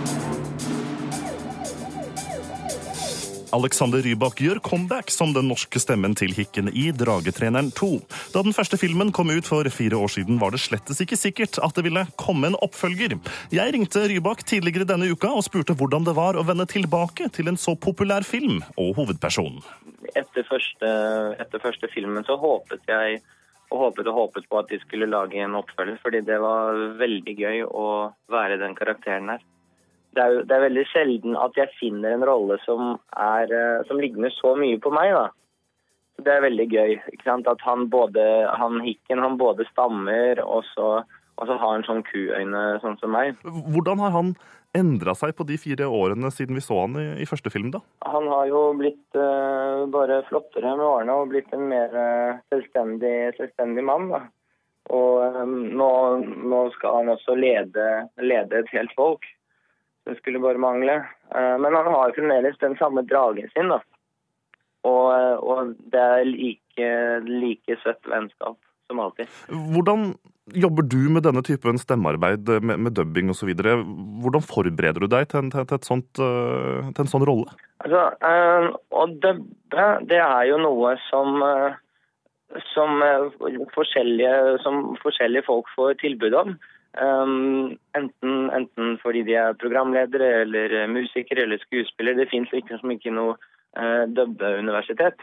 Alexander 3.56 4.01
Rybak 4.06 4.42
gjør 4.44 4.60
comeback 4.62 5.10
som 5.13 5.31
den 5.34 5.48
norske 5.50 5.80
stemmen 5.81 6.13
til 6.18 6.34
Hikken 6.38 6.69
i 6.69 6.90
Dragetreneren 6.94 7.72
2. 7.74 7.88
Da 8.36 8.44
den 8.46 8.54
første 8.54 8.78
filmen 8.78 9.10
kom 9.16 9.31
ut 9.34 9.48
for 9.50 9.66
fire 9.74 9.98
år 9.98 10.12
siden, 10.13 10.38
var 10.42 10.54
det 10.54 10.62
slettes 10.62 11.01
ikke 11.01 11.18
sikkert 11.18 11.57
at 11.66 11.74
det 11.78 11.88
ville 11.88 12.06
komme 12.22 12.51
en 12.51 12.60
oppfølger. 12.62 13.18
Jeg 13.54 13.74
ringte 13.74 14.06
Rybak 14.12 14.45
tidligere 14.45 14.88
denne 14.90 15.09
uka 15.09 15.31
og 15.33 15.45
spurte 15.47 15.73
hvordan 15.78 16.06
det 16.06 16.14
var 16.19 16.38
å 16.38 16.45
vende 16.45 16.68
tilbake 16.69 17.31
til 17.33 17.50
en 17.50 17.57
så 17.57 17.73
populær 17.73 18.28
film 18.28 18.62
og 18.78 18.94
hovedperson. 19.02 19.62
etter 20.16 20.45
første, 20.45 20.90
etter 21.42 21.62
første 21.62 21.90
filmen 21.94 22.26
så 22.26 22.38
håpet 22.40 22.85
jeg 22.90 23.21
og 23.69 23.83
håpet 23.83 24.07
og 24.09 24.18
håpet 24.18 24.50
på 24.50 24.57
at 24.62 24.69
de 24.71 24.80
skulle 24.81 25.09
lage 25.09 25.38
en 25.42 25.57
oppfølger, 25.57 26.00
fordi 26.02 26.21
det 26.26 26.40
var 26.42 26.78
veldig 26.97 27.35
gøy 27.38 27.66
å 27.66 27.88
være 28.30 28.57
den 28.62 28.73
karakteren 28.78 29.30
her. 29.30 29.44
Det 30.18 30.23
er, 30.23 30.39
det 30.47 30.56
er 30.56 30.66
veldig 30.66 30.85
sjelden 30.89 31.35
at 31.37 31.57
jeg 31.59 31.69
finner 31.78 32.16
en 32.16 32.25
rolle 32.25 32.57
som, 32.63 32.95
er, 33.13 33.51
eh, 33.54 33.83
som 33.89 33.99
ligner 34.01 34.33
så 34.33 34.56
mye 34.57 34.80
på 34.81 34.92
meg. 34.94 35.13
da. 35.13 35.28
Så 36.18 36.25
Det 36.25 36.33
er 36.33 36.45
veldig 36.47 36.68
gøy. 36.68 36.94
ikke 37.13 37.28
sant? 37.28 37.47
At 37.47 37.61
han 37.61 37.89
både, 37.94 38.23
han 38.57 38.81
Hikken 38.81 39.21
han 39.21 39.37
både 39.37 39.68
stammer, 39.69 40.42
og 40.44 40.66
så, 40.73 41.04
og 41.37 41.44
så 41.47 41.57
har 41.61 41.75
han 41.78 41.85
sånn 41.87 42.01
kuøyne, 42.07 42.63
sånn 42.81 42.97
som 42.99 43.13
meg. 43.13 43.37
Hvordan 43.45 44.01
har 44.04 44.16
han 44.18 44.33
endra 44.78 45.16
seg 45.18 45.33
på 45.37 45.45
de 45.49 45.57
fire 45.57 45.87
årene 45.87 46.30
siden 46.33 46.57
vi 46.57 46.61
så 46.61 46.83
han 46.83 46.97
i, 46.99 47.07
i 47.23 47.30
første 47.30 47.49
film, 47.54 47.71
da? 47.73 47.81
Han 48.06 48.28
har 48.30 48.49
jo 48.49 48.66
blitt 48.78 49.18
uh, 49.18 49.85
bare 49.89 50.21
flottere 50.30 50.75
med 50.75 50.85
årene 50.85 51.16
og 51.16 51.31
blitt 51.31 51.49
en 51.56 51.66
mer 51.71 51.94
uh, 51.95 52.42
selvstendig, 52.54 53.16
selvstendig 53.37 53.85
mann. 53.85 54.09
da. 54.13 54.25
Og 54.94 55.39
um, 55.39 55.57
nå, 55.78 55.92
nå 56.49 56.61
skal 56.78 57.01
han 57.01 57.13
også 57.16 57.37
lede, 57.37 57.89
lede 58.21 58.61
et 58.61 58.73
helt 58.73 58.94
folk. 58.97 59.25
Det 60.09 60.18
skulle 60.18 60.42
bare 60.42 60.57
mangle. 60.57 60.95
Eh, 61.35 61.56
men 61.61 61.75
han 61.75 61.92
har 61.94 62.16
fremdeles 62.16 62.57
den 62.57 62.75
samme 62.78 63.06
dragen 63.06 63.49
sin. 63.54 63.69
da. 63.69 63.80
Og, 64.89 65.06
eh, 65.13 65.37
og 65.37 65.75
det 65.94 66.01
er 66.01 66.25
like, 66.25 66.89
like 67.28 67.80
søtt 67.83 68.09
vennskap 68.09 68.57
som 68.89 69.01
alltid. 69.04 69.30
Hvordan 69.75 70.13
jobber 70.57 70.87
du 70.89 70.97
med 71.13 71.28
denne 71.28 71.44
typen 71.45 71.78
stemmearbeid, 71.78 72.49
med, 72.66 72.80
med 72.80 72.95
dubbing 72.97 73.30
osv.? 73.30 73.51
Hvordan 73.54 74.47
forbereder 74.47 75.06
du 75.06 75.11
deg 75.11 75.30
til 75.30 75.51
til, 75.54 75.68
til 75.68 75.78
et 75.78 75.92
sånt, 75.92 76.23
eh, 76.23 76.89
til 76.89 77.06
en 77.06 77.13
sånn 77.13 77.28
rolle? 77.30 77.54
Altså, 77.85 78.07
Å 78.89 79.06
dubbe, 79.13 79.85
det 80.09 80.23
er 80.23 80.49
jo 80.49 80.57
noe 80.63 80.95
som, 81.06 81.37
som, 82.73 83.06
forskjellige, 83.78 84.33
som 84.66 84.81
forskjellige 85.04 85.45
folk 85.45 85.69
får 85.78 85.99
tilbud 86.01 86.33
om. 86.42 86.57
Um, 86.98 87.78
enten, 87.94 88.50
enten 88.50 88.96
fordi 89.04 89.22
de 89.28 89.36
er 89.38 89.58
programledere 89.62 90.42
eller 90.42 90.88
musikere 90.90 91.46
eller 91.46 91.62
skuespillere. 91.62 92.18
Det 92.18 92.31
fins 92.31 92.52
liksom 92.52 92.92
ikke 92.96 93.14
noe 93.14 93.36
uh, 93.78 94.06
dubbeuniversitet. 94.10 95.22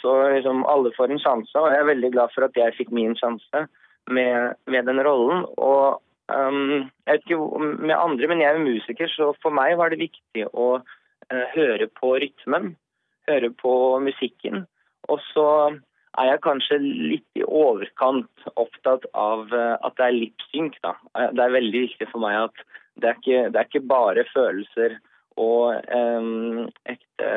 Så 0.00 0.12
liksom 0.30 0.64
alle 0.70 0.92
får 0.96 1.12
en 1.12 1.20
sjanse, 1.20 1.52
og 1.58 1.68
jeg 1.72 1.82
er 1.82 1.90
veldig 1.90 2.12
glad 2.14 2.32
for 2.34 2.46
at 2.46 2.56
jeg 2.56 2.76
fikk 2.78 2.92
min 2.94 3.16
sjanse 3.18 3.66
med, 4.08 4.54
med 4.66 4.88
den 4.88 5.02
rollen. 5.04 5.44
Og 5.58 6.00
um, 6.32 6.88
jeg 7.04 7.18
vet 7.18 7.26
ikke 7.26 7.72
med 7.82 7.96
andre, 7.98 8.30
men 8.30 8.44
jeg 8.44 8.54
er 8.54 8.62
musiker, 8.62 9.10
så 9.10 9.32
for 9.42 9.54
meg 9.54 9.76
var 9.80 9.92
det 9.92 10.04
viktig 10.06 10.46
å 10.52 10.68
uh, 10.78 11.46
høre 11.56 11.90
på 11.98 12.14
rytmen, 12.22 12.76
høre 13.28 13.50
på 13.58 13.74
musikken. 14.06 14.64
Og 15.10 15.20
så 15.32 15.48
er 16.20 16.28
jeg 16.28 16.42
kanskje 16.44 16.78
litt 16.82 17.38
i 17.40 17.44
overkant 17.46 18.46
opptatt 18.60 19.06
av 19.16 19.52
eh, 19.56 19.76
at 19.80 19.96
det 19.96 20.06
er 20.06 20.18
lipsynk. 20.18 20.76
Eh, 20.84 21.30
Det 21.32 21.44
er 21.44 21.56
veldig 21.56 21.84
viktig 21.88 22.08
for 22.10 22.24
meg 22.24 22.38
at 22.42 22.64
det 23.00 23.08
er 23.08 23.20
ikke, 23.20 23.42
det 23.52 23.60
er 23.60 23.68
ikke 23.70 23.88
bare 23.88 24.24
følelser 24.34 24.98
og 25.40 25.80
um, 25.96 26.66
ekte, 26.84 27.28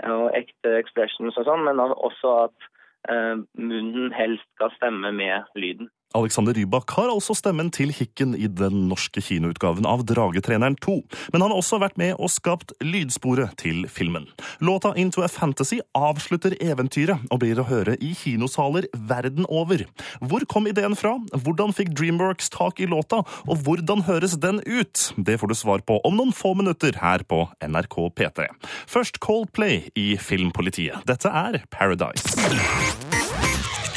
um, 0.00 0.30
ekte 0.32 0.70
expressions 0.78 1.36
og 1.36 1.44
sånn, 1.44 1.66
men 1.66 1.82
også 1.84 2.30
at 2.46 2.68
um, 3.12 3.44
munnen 3.60 4.14
helst 4.16 4.46
skal 4.56 4.72
stemme 4.78 5.12
med 5.12 5.44
lyden. 5.52 5.90
Alexander 6.14 6.54
Rybak 6.54 6.90
har 6.94 7.10
altså 7.10 7.34
stemmen 7.34 7.72
til 7.74 7.90
Hikken 7.90 8.36
i 8.38 8.46
den 8.46 8.84
norske 8.86 9.18
kinoutgaven 9.24 9.86
av 9.88 10.04
Dragetreneren 10.06 10.76
2, 10.78 10.94
men 11.34 11.42
han 11.42 11.50
har 11.50 11.58
også 11.58 11.80
vært 11.82 11.96
med 11.98 12.12
og 12.14 12.30
skapt 12.30 12.70
lydsporet 12.84 13.56
til 13.58 13.88
filmen. 13.90 14.28
Låta 14.62 14.92
Into 15.00 15.24
a 15.26 15.28
Fantasy 15.28 15.80
avslutter 15.98 16.54
eventyret 16.62 17.24
og 17.34 17.40
blir 17.42 17.58
å 17.58 17.66
høre 17.66 17.96
i 17.98 18.12
kinosaler 18.18 18.86
verden 18.94 19.48
over. 19.50 19.82
Hvor 20.22 20.46
kom 20.50 20.68
ideen 20.70 20.94
fra? 20.98 21.16
Hvordan 21.34 21.74
fikk 21.74 21.90
Dreamworks 21.98 22.52
tak 22.54 22.78
i 22.78 22.86
låta? 22.90 23.24
Og 23.50 23.64
hvordan 23.66 24.04
høres 24.06 24.36
den 24.38 24.60
ut? 24.62 25.08
Det 25.18 25.40
får 25.40 25.50
du 25.50 25.56
svar 25.58 25.82
på 25.82 25.98
om 26.06 26.14
noen 26.18 26.34
få 26.34 26.54
minutter 26.54 26.94
her 27.02 27.24
på 27.26 27.42
NRK 27.58 27.96
P3. 28.14 28.46
Først 28.86 29.18
Coldplay 29.24 29.88
i 29.98 30.12
Filmpolitiet. 30.20 31.02
Dette 31.10 31.32
er 31.34 31.64
Paradise. 31.74 32.38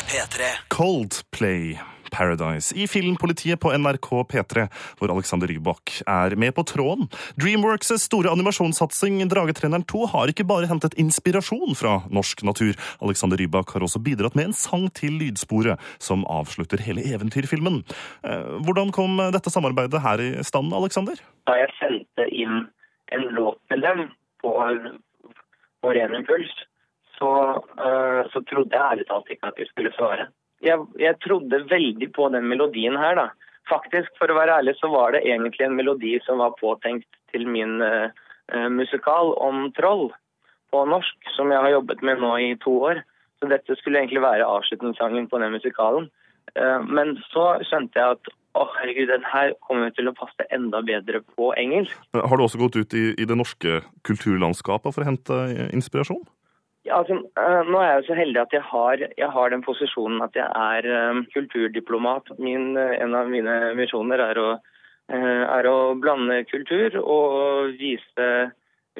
P3. 0.08 0.50
Coldplay 0.74 1.78
Paradise 2.14 2.76
i 2.78 2.88
Filmpolitiet 2.90 3.60
på 3.60 3.72
NRK 3.74 4.10
P3, 4.32 4.68
hvor 5.00 5.14
Alexander 5.14 5.50
Rybak 5.52 6.02
er 6.08 6.36
med 6.40 6.56
på 6.58 6.66
tråden. 6.68 7.10
Dreamworks' 7.40 7.96
store 8.04 8.32
animasjonssatsing 8.34 9.20
Dragetreneren 9.32 9.86
2 9.88 10.06
har 10.14 10.32
ikke 10.32 10.48
bare 10.48 10.70
hentet 10.70 10.98
inspirasjon 11.02 11.76
fra 11.78 11.98
norsk 12.14 12.44
natur. 12.48 12.78
Alexander 13.04 13.40
Rybak 13.42 13.74
har 13.76 13.86
også 13.86 14.02
bidratt 14.04 14.38
med 14.38 14.50
en 14.52 14.58
sang 14.58 14.88
til 14.98 15.18
lydsporet, 15.22 15.82
som 16.00 16.26
avslutter 16.32 16.82
hele 16.86 17.06
eventyrfilmen. 17.08 17.84
Eh, 18.24 18.56
Hvordan 18.66 18.94
kom 18.96 19.20
dette 19.34 19.54
samarbeidet 19.54 20.02
her 20.04 20.24
i 20.24 20.32
stand, 20.48 20.74
Alexander? 20.76 21.20
Da 21.48 21.58
jeg 21.62 21.74
sendte 21.80 22.28
inn 22.32 22.66
en 23.16 23.30
låt 23.36 23.60
med 23.70 23.84
dem 23.86 24.10
på, 24.42 24.54
på 25.82 25.94
ren 25.96 26.16
impuls, 26.16 26.52
så, 27.18 27.30
eh, 27.86 28.22
så 28.32 28.42
trodde 28.50 28.76
jeg 28.76 28.92
ærlig 28.92 29.08
talt 29.10 29.32
ikke 29.34 29.50
at 29.50 29.58
de 29.60 29.66
skulle 29.70 29.94
svare. 29.98 30.28
Jeg, 30.66 30.86
jeg 31.00 31.20
trodde 31.22 31.66
veldig 31.70 32.10
på 32.16 32.30
den 32.34 32.48
melodien 32.50 32.98
her, 32.98 33.18
da. 33.20 33.28
Faktisk, 33.68 34.14
for 34.20 34.32
å 34.32 34.38
være 34.38 34.62
ærlig, 34.62 34.78
så 34.80 34.90
var 34.90 35.14
det 35.14 35.26
egentlig 35.28 35.68
en 35.68 35.76
melodi 35.76 36.16
som 36.26 36.40
var 36.40 36.56
påtenkt 36.60 37.08
til 37.34 37.44
min 37.52 37.82
eh, 37.84 38.10
musikal 38.72 39.34
om 39.44 39.68
troll 39.76 40.08
på 40.72 40.86
norsk, 40.88 41.32
som 41.36 41.52
jeg 41.52 41.64
har 41.64 41.76
jobbet 41.76 42.04
med 42.04 42.24
nå 42.24 42.32
i 42.44 42.50
to 42.64 42.74
år. 42.90 43.04
Så 43.40 43.50
dette 43.52 43.76
skulle 43.78 44.02
egentlig 44.02 44.24
være 44.24 44.48
avslutningssangen 44.48 45.28
på 45.30 45.40
den 45.44 45.54
musikalen. 45.54 46.10
Uh, 46.58 46.82
men 46.88 47.18
så 47.30 47.58
skjønte 47.68 48.00
jeg 48.00 48.18
at 48.18 48.32
å 48.58 48.64
herregud, 48.80 49.12
den 49.12 49.26
her 49.30 49.52
kommer 49.68 49.92
til 49.94 50.10
å 50.10 50.16
passe 50.18 50.48
enda 50.54 50.80
bedre 50.86 51.22
på 51.36 51.52
engelsk. 51.60 51.94
Har 52.18 52.40
du 52.40 52.46
også 52.48 52.62
gått 52.62 52.80
ut 52.80 52.96
i, 52.98 53.12
i 53.14 53.28
det 53.30 53.38
norske 53.38 53.82
kulturlandskapet 54.08 54.96
for 54.96 55.04
å 55.04 55.10
hente 55.12 55.38
inspirasjon? 55.76 56.24
Ja, 56.88 57.01
altså, 57.01 57.17
eh, 57.36 57.67
nå 57.67 57.79
er 57.82 57.89
jeg 57.89 58.00
jo 58.00 58.08
så 58.08 58.15
heldig 58.15 58.39
at 58.46 58.53
jeg 58.56 58.63
har, 58.63 59.01
jeg 59.20 59.27
har 59.34 59.51
den 59.51 59.63
posisjonen 59.65 60.24
at 60.24 60.38
jeg 60.39 60.48
er 60.48 60.86
eh, 60.88 61.20
kulturdiplomat. 61.34 62.32
Min, 62.39 62.77
eh, 62.79 62.94
en 63.03 63.15
av 63.17 63.32
mine 63.32 63.60
misjoner 63.75 64.24
er 64.29 64.44
er 65.08 65.63
å 65.72 65.96
blande 65.96 66.41
kultur 66.50 66.98
og 67.00 67.77
vise, 67.79 68.25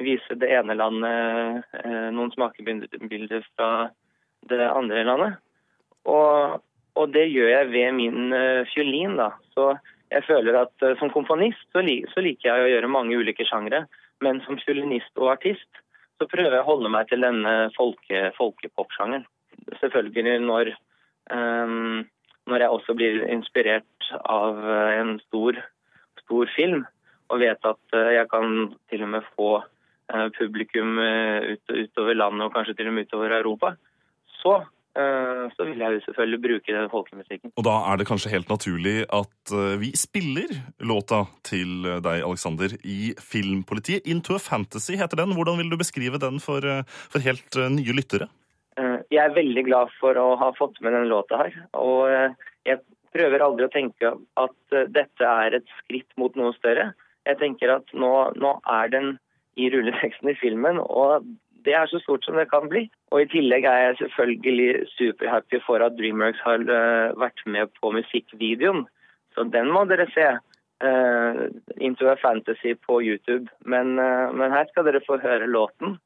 vise 0.00 0.36
det 0.40 0.48
ene 0.56 0.72
landet 0.72 1.66
noen 2.16 2.30
smakebilder 2.32 3.44
fra 3.50 3.90
det 4.48 4.70
andre 4.70 5.02
landet. 5.04 5.34
Og, 6.08 6.62
og 6.96 7.12
det 7.12 7.26
gjør 7.28 7.50
jeg 7.52 7.68
ved 7.74 7.92
min 7.98 8.32
eh, 8.32 8.64
fiolin, 8.72 9.18
da. 9.20 9.34
Så 9.52 9.74
jeg 10.08 10.24
føler 10.24 10.62
at 10.62 10.88
som 10.96 11.12
komponist 11.12 11.60
så, 11.76 11.84
li, 11.84 12.00
så 12.14 12.24
liker 12.24 12.54
jeg 12.54 12.64
å 12.64 12.72
gjøre 12.72 12.94
mange 12.94 13.20
ulike 13.20 13.44
sjangre, 13.44 13.84
men 14.24 14.40
som 14.46 14.56
fiolinist 14.64 15.12
og 15.20 15.34
artist 15.36 15.84
så 16.18 16.26
prøver 16.30 16.56
jeg 16.56 16.64
å 16.64 16.68
holde 16.68 16.90
meg 16.92 17.08
til 17.10 17.22
denne 17.22 17.54
folke, 17.76 18.28
folkepopsjangeren. 18.38 19.26
Selvfølgelig 19.80 20.38
når, 20.42 20.70
um, 21.30 22.04
når 22.50 22.64
jeg 22.64 22.74
også 22.76 22.96
blir 22.98 23.24
inspirert 23.30 24.10
av 24.24 24.58
eh, 24.64 24.94
en 25.02 25.18
stor, 25.26 25.58
stor 26.22 26.50
film, 26.54 26.86
og 27.28 27.42
vet 27.42 27.68
at 27.68 27.96
eh, 27.96 28.14
jeg 28.16 28.30
kan 28.32 28.70
til 28.90 29.04
og 29.04 29.12
med 29.12 29.26
få 29.36 29.50
eh, 29.60 30.28
publikum 30.38 30.96
ut, 30.98 31.74
utover 31.74 32.16
landet 32.16 32.46
og 32.46 32.54
kanskje 32.56 32.78
til 32.78 32.90
og 32.90 32.96
med 32.96 33.08
utover 33.10 33.36
Europa, 33.36 33.74
så, 34.40 34.62
så 35.54 35.66
vil 35.68 35.78
jeg 35.78 35.94
jo 35.94 36.00
selvfølgelig 36.06 36.40
bruke 36.42 36.74
den 36.74 36.88
folkemusikken. 36.90 37.52
Og 37.56 37.64
da 37.66 37.74
er 37.90 38.00
det 38.00 38.06
kanskje 38.08 38.32
helt 38.32 38.48
naturlig 38.50 38.96
at 39.14 39.52
eh, 39.54 39.76
vi 39.78 39.92
spiller 39.98 40.50
låta 40.80 41.20
til 41.46 41.86
eh, 41.86 42.00
deg, 42.02 42.24
Alexander, 42.26 42.74
i 42.82 43.12
Filmpolitiet. 43.22 44.08
Into 44.10 44.34
a 44.34 44.42
Fantasy 44.42 44.96
heter 44.98 45.20
den. 45.22 45.36
Hvordan 45.36 45.60
vil 45.60 45.70
du 45.70 45.78
beskrive 45.78 46.18
den 46.18 46.40
for, 46.42 46.64
eh, 46.66 46.82
for 47.12 47.22
helt 47.22 47.58
eh, 47.60 47.70
nye 47.70 47.94
lyttere? 47.94 48.26
Eh, 48.78 48.98
Jeg 49.10 49.22
er 49.24 49.36
veldig 49.36 49.64
glad 49.68 49.94
for 50.00 50.18
å 50.18 50.32
ha 50.40 50.50
fått 50.58 50.80
med 50.82 50.96
denne 50.96 51.12
låta 51.12 51.44
her. 51.44 51.54
Og 51.78 52.08
eh, 52.10 52.34
jeg 52.66 52.82
prøver 53.14 53.44
aldri 53.44 53.68
å 53.68 53.72
tenke 53.72 54.14
at 54.40 54.76
eh, 54.76 54.88
dette 54.90 55.30
er 55.46 55.60
et 55.60 55.76
skritt 55.82 56.10
mot 56.20 56.34
noe 56.36 56.56
større. 56.58 56.90
Jeg 57.28 57.38
tenker 57.40 57.76
at 57.76 57.94
nå, 57.94 58.12
nå 58.40 58.56
er 58.66 58.90
den 58.92 59.16
i 59.58 59.66
rulleteksten 59.74 60.30
i 60.30 60.36
filmen, 60.38 60.78
og 60.78 61.26
det 61.68 61.76
er 61.76 61.88
så 61.90 62.00
stort 62.00 62.24
som 62.24 62.38
det 62.40 62.48
kan 62.48 62.68
bli. 62.72 62.86
Og 63.12 63.22
i 63.22 63.30
tillegg 63.32 63.66
er 63.68 63.82
jeg 63.82 63.98
selvfølgelig 64.02 64.88
superhappy 64.96 65.60
for 65.66 65.84
at 65.84 65.96
Dreamworks 66.00 66.40
har 66.46 66.64
eh, 66.64 67.16
vært 67.20 67.42
med 67.46 67.72
på 67.80 67.92
musikkvideoen. 67.92 68.86
Så 69.36 69.44
den 69.52 69.68
må 69.74 69.84
dere 69.90 70.08
se. 70.16 70.30
Uh, 70.78 71.50
Into 71.82 72.06
a 72.06 72.14
Fantasy 72.22 72.76
på 72.86 73.00
YouTube. 73.02 73.50
Men, 73.66 73.96
uh, 73.98 74.30
men 74.30 74.54
her 74.54 74.68
skal 74.70 74.86
dere 74.86 75.02
få 75.02 75.16
høre 75.18 75.48
låten 75.50 75.96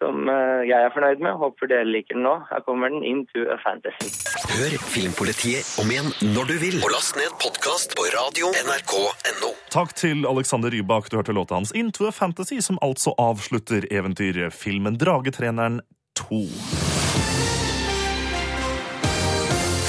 som 0.00 0.28
eh, 0.28 0.62
jeg 0.68 0.76
er 0.76 0.92
fornøyd 0.94 1.22
med. 1.24 1.38
Håper 1.40 1.70
dere 1.70 1.86
liker 1.88 2.16
den 2.16 2.26
nå. 2.26 2.34
Her 2.50 2.62
kommer 2.66 2.92
den 2.92 3.04
Into 3.06 3.46
a 3.52 3.56
Fantasy. 3.62 4.10
Hør 4.52 4.76
Filmpolitiet 4.92 5.70
om 5.82 5.90
igjen 5.92 6.10
når 6.34 6.50
du 6.50 6.56
vil. 6.62 6.78
Og 6.84 6.92
last 6.94 7.16
ned 7.18 7.32
podkast 7.42 7.96
på 7.98 8.08
radio 8.14 8.52
nrk.no. 8.66 9.52
Takk 9.72 9.96
til 9.98 10.28
Alexander 10.28 10.72
Rybak. 10.72 11.10
Du 11.10 11.18
hørte 11.20 11.36
låta 11.36 11.58
hans 11.58 11.72
Into 11.76 12.08
a 12.08 12.12
Fantasy, 12.12 12.60
som 12.64 12.80
altså 12.84 13.16
avslutter 13.18 13.88
eventyrfilmen 13.90 15.00
Dragetreneren 15.00 15.80
2. 16.16 16.44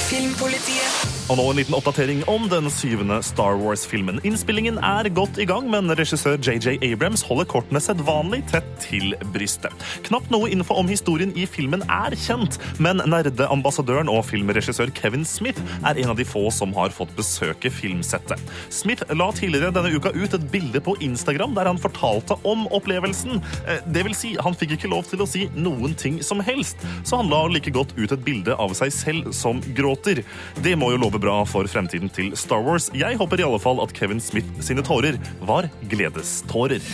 Filmpolitiet. 0.08 1.17
Og 1.28 1.36
nå 1.36 1.44
en 1.50 1.58
liten 1.58 1.74
oppdatering 1.76 2.22
om 2.32 2.46
den 2.48 2.70
syvende 2.72 3.18
Star 3.20 3.58
Wars-filmen. 3.60 4.16
Innspillingen 4.24 4.78
er 4.80 5.10
godt 5.12 5.36
i 5.36 5.44
gang, 5.44 5.66
men 5.68 5.90
regissør 5.92 6.38
JJ 6.40 6.78
Abrams 6.86 7.20
holder 7.28 7.44
kortene 7.50 7.82
sedvanlig 7.84 8.38
tett 8.48 8.70
til 8.80 9.12
brystet. 9.34 9.74
Knapt 10.06 10.32
noe 10.32 10.48
info 10.48 10.78
om 10.80 10.88
historien 10.88 11.34
i 11.36 11.44
filmen 11.44 11.84
er 11.92 12.16
kjent, 12.16 12.56
men 12.80 13.02
nerdeambassadøren 13.12 14.08
og 14.08 14.22
filmregissør 14.30 14.88
Kevin 14.96 15.26
Smith 15.28 15.60
er 15.82 16.00
en 16.00 16.14
av 16.14 16.16
de 16.16 16.24
få 16.24 16.46
som 16.54 16.72
har 16.78 16.94
fått 16.96 17.12
besøke 17.18 17.68
filmsettet. 17.76 18.40
Smith 18.72 19.04
la 19.12 19.28
tidligere 19.36 19.74
denne 19.76 19.92
uka 19.92 20.14
ut 20.16 20.38
et 20.38 20.48
bilde 20.48 20.80
på 20.80 20.96
Instagram 21.04 21.52
der 21.60 21.68
han 21.68 21.82
fortalte 21.84 22.40
om 22.48 22.64
opplevelsen. 22.72 23.42
Eh, 23.66 23.84
Det 23.84 24.06
vil 24.08 24.16
si, 24.16 24.32
han 24.40 24.56
fikk 24.56 24.78
ikke 24.78 24.94
lov 24.96 25.04
til 25.12 25.20
å 25.20 25.28
si 25.28 25.44
noen 25.52 25.92
ting 25.92 26.22
som 26.24 26.40
helst, 26.40 26.80
så 27.04 27.20
han 27.20 27.28
la 27.28 27.44
like 27.52 27.76
godt 27.76 27.92
ut 28.00 28.16
et 28.16 28.24
bilde 28.24 28.56
av 28.56 28.72
seg 28.80 28.96
selv 28.96 29.30
som 29.36 29.60
gråter. 29.76 30.24
Det 30.64 30.76
må 30.80 30.94
jo 30.96 31.04
love 31.04 31.17
bra 31.22 31.40
for 31.48 31.68
fremtiden 31.70 32.10
til 32.12 32.32
Star 32.38 32.62
Wars. 32.64 32.88
Jeg 32.96 33.18
håper 33.20 33.40
i 33.40 33.46
alle 33.46 33.60
fall 33.62 33.82
at 33.84 33.94
Kevin 33.96 34.20
Smith 34.22 34.62
sine 34.64 34.84
tårer 34.86 35.18
var 35.44 35.68
gledestårer. 35.90 36.84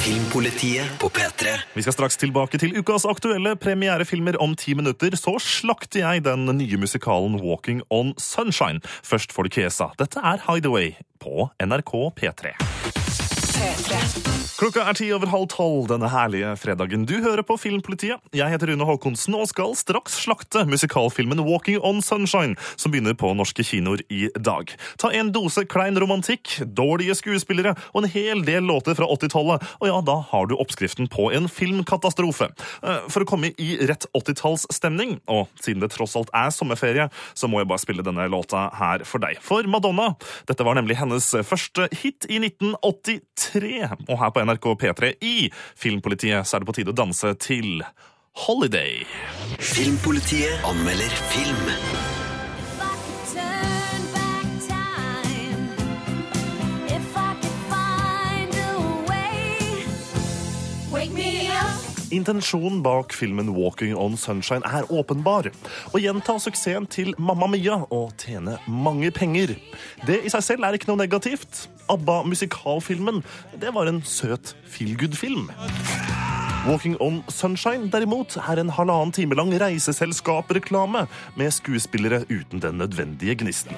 Filmpolitiet 0.00 0.98
på 0.98 1.08
P3. 1.08 1.52
Vi 1.74 1.82
skal 1.82 1.92
straks 1.92 2.16
tilbake 2.18 2.58
til 2.58 2.72
ukas 2.78 3.04
aktuelle 3.06 3.52
premierefilmer 3.60 4.40
om 4.42 4.56
ti 4.58 4.74
minutter. 4.74 5.14
Så 5.18 5.36
slakter 5.44 6.02
jeg 6.02 6.24
den 6.26 6.48
nye 6.56 6.80
musikalen 6.80 7.36
Walking 7.44 7.84
on 7.90 8.14
Sunshine. 8.18 8.80
Først 9.06 9.32
får 9.36 9.46
du 9.46 9.54
Kesa. 9.60 9.92
Dette 10.00 10.22
er 10.24 10.42
Hideaway 10.48 10.96
på 11.20 11.50
NRK 11.62 11.94
P3. 12.18 12.99
Klokka 14.60 14.82
er 14.84 14.96
ti 14.98 15.06
over 15.16 15.30
halv 15.32 15.46
tolv 15.48 15.86
denne 15.88 16.08
herlige 16.12 16.50
fredagen. 16.60 17.06
Du 17.08 17.14
hører 17.24 17.40
på 17.48 17.54
Filmpolitiet. 17.56 18.20
Jeg 18.36 18.52
heter 18.52 18.68
Rune 18.68 18.84
Håkonsen 18.84 19.32
og 19.38 19.46
skal 19.48 19.72
straks 19.78 20.18
slakte 20.26 20.66
musikalfilmen 20.68 21.40
Walking 21.46 21.78
on 21.80 22.02
Sunshine, 22.04 22.58
som 22.76 22.92
begynner 22.92 23.16
på 23.16 23.30
norske 23.38 23.64
kinoer 23.64 24.02
i 24.12 24.26
dag. 24.36 24.74
Ta 25.00 25.08
en 25.16 25.30
dose 25.32 25.64
klein 25.64 25.96
romantikk, 25.96 26.58
dårlige 26.76 27.16
skuespillere 27.16 27.72
og 27.94 28.02
en 28.02 28.10
hel 28.12 28.42
del 28.44 28.68
låter 28.68 28.98
fra 28.98 29.08
80-tallet, 29.08 29.64
og 29.80 29.88
ja, 29.88 29.96
da 30.04 30.18
har 30.28 30.50
du 30.50 30.58
oppskriften 30.60 31.08
på 31.08 31.30
en 31.32 31.48
filmkatastrofe. 31.48 32.50
Eh, 32.84 33.00
For 33.08 33.24
å 33.24 33.30
komme 33.32 33.54
i 33.56 33.70
rett 33.88 34.04
80-tallsstemning, 34.12 35.22
og 35.32 35.48
siden 35.64 35.80
det 35.80 35.88
tross 35.96 36.18
alt 36.20 36.34
er 36.36 36.52
sommerferie, 36.52 37.08
så 37.32 37.48
må 37.48 37.62
jeg 37.62 37.70
bare 37.72 37.84
spille 37.86 38.04
denne 38.04 38.28
låta 38.28 38.68
her 38.76 39.08
for 39.08 39.24
deg. 39.24 39.40
For 39.40 39.64
Madonna, 39.64 40.12
dette 40.52 40.68
var 40.68 40.76
nemlig 40.76 41.00
hennes 41.00 41.32
første 41.48 41.88
hit 41.96 42.28
i 42.28 42.42
1983, 42.44 43.49
og 44.08 44.16
her 44.20 44.30
på 44.34 44.44
NRK 44.46 44.70
P3 44.82 45.12
i 45.20 45.34
Filmpolitiet 45.52 46.46
så 46.46 46.56
er 46.56 46.64
det 46.64 46.70
på 46.70 46.78
tide 46.78 46.94
å 46.94 47.00
danse 47.02 47.34
til 47.42 47.82
Holiday. 48.46 49.02
Filmpolitiet 49.58 50.64
anmelder 50.70 51.20
film. 51.34 52.09
Intensjonen 62.10 62.82
bak 62.82 63.14
filmen 63.14 63.52
Walking 63.54 63.94
on 63.96 64.16
Sunshine 64.18 64.66
er 64.66 64.88
åpenbar. 64.90 65.46
Å 65.94 66.00
gjenta 66.02 66.34
suksessen 66.42 66.88
til 66.90 67.12
Mamma 67.22 67.46
Mia 67.50 67.76
og 67.86 68.16
tjene 68.18 68.56
mange 68.66 69.12
penger. 69.14 69.54
Det 70.08 70.18
i 70.26 70.32
seg 70.32 70.42
selv 70.42 70.66
er 70.66 70.74
ikke 70.74 70.90
noe 70.90 70.98
negativt. 71.04 71.68
ABBA-musikalfilmen 71.90 73.22
det 73.62 73.70
var 73.76 73.90
en 73.90 74.02
søt 74.02 74.56
feelgood-film. 74.66 75.48
Walking 76.66 76.98
on 77.00 77.22
Sunshine 77.30 77.88
derimot 77.94 78.36
er 78.42 78.60
en 78.60 78.74
halvannen 78.74 79.14
time 79.14 79.38
lang 79.38 79.54
reiseselskapreklame 79.62 81.06
med 81.38 81.54
skuespillere 81.56 82.24
uten 82.28 82.60
den 82.60 82.82
nødvendige 82.82 83.38
gnisten. 83.40 83.74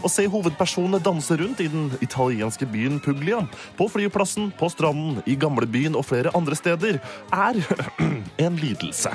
Å 0.00 0.08
se 0.08 0.24
hovedpersonene 0.32 1.00
danse 1.04 1.36
rundt 1.36 1.60
i 1.60 1.68
den 1.68 1.90
italienske 2.00 2.64
byen 2.72 2.96
Puglia, 3.04 3.42
på 3.76 3.88
flyplassen, 3.92 4.48
på 4.56 4.70
stranden, 4.72 5.20
i 5.28 5.36
gamlebyen 5.36 5.98
og 5.98 6.06
flere 6.08 6.32
andre 6.36 6.56
steder, 6.56 7.00
er 7.28 7.60
en 8.46 8.56
lidelse. 8.62 9.12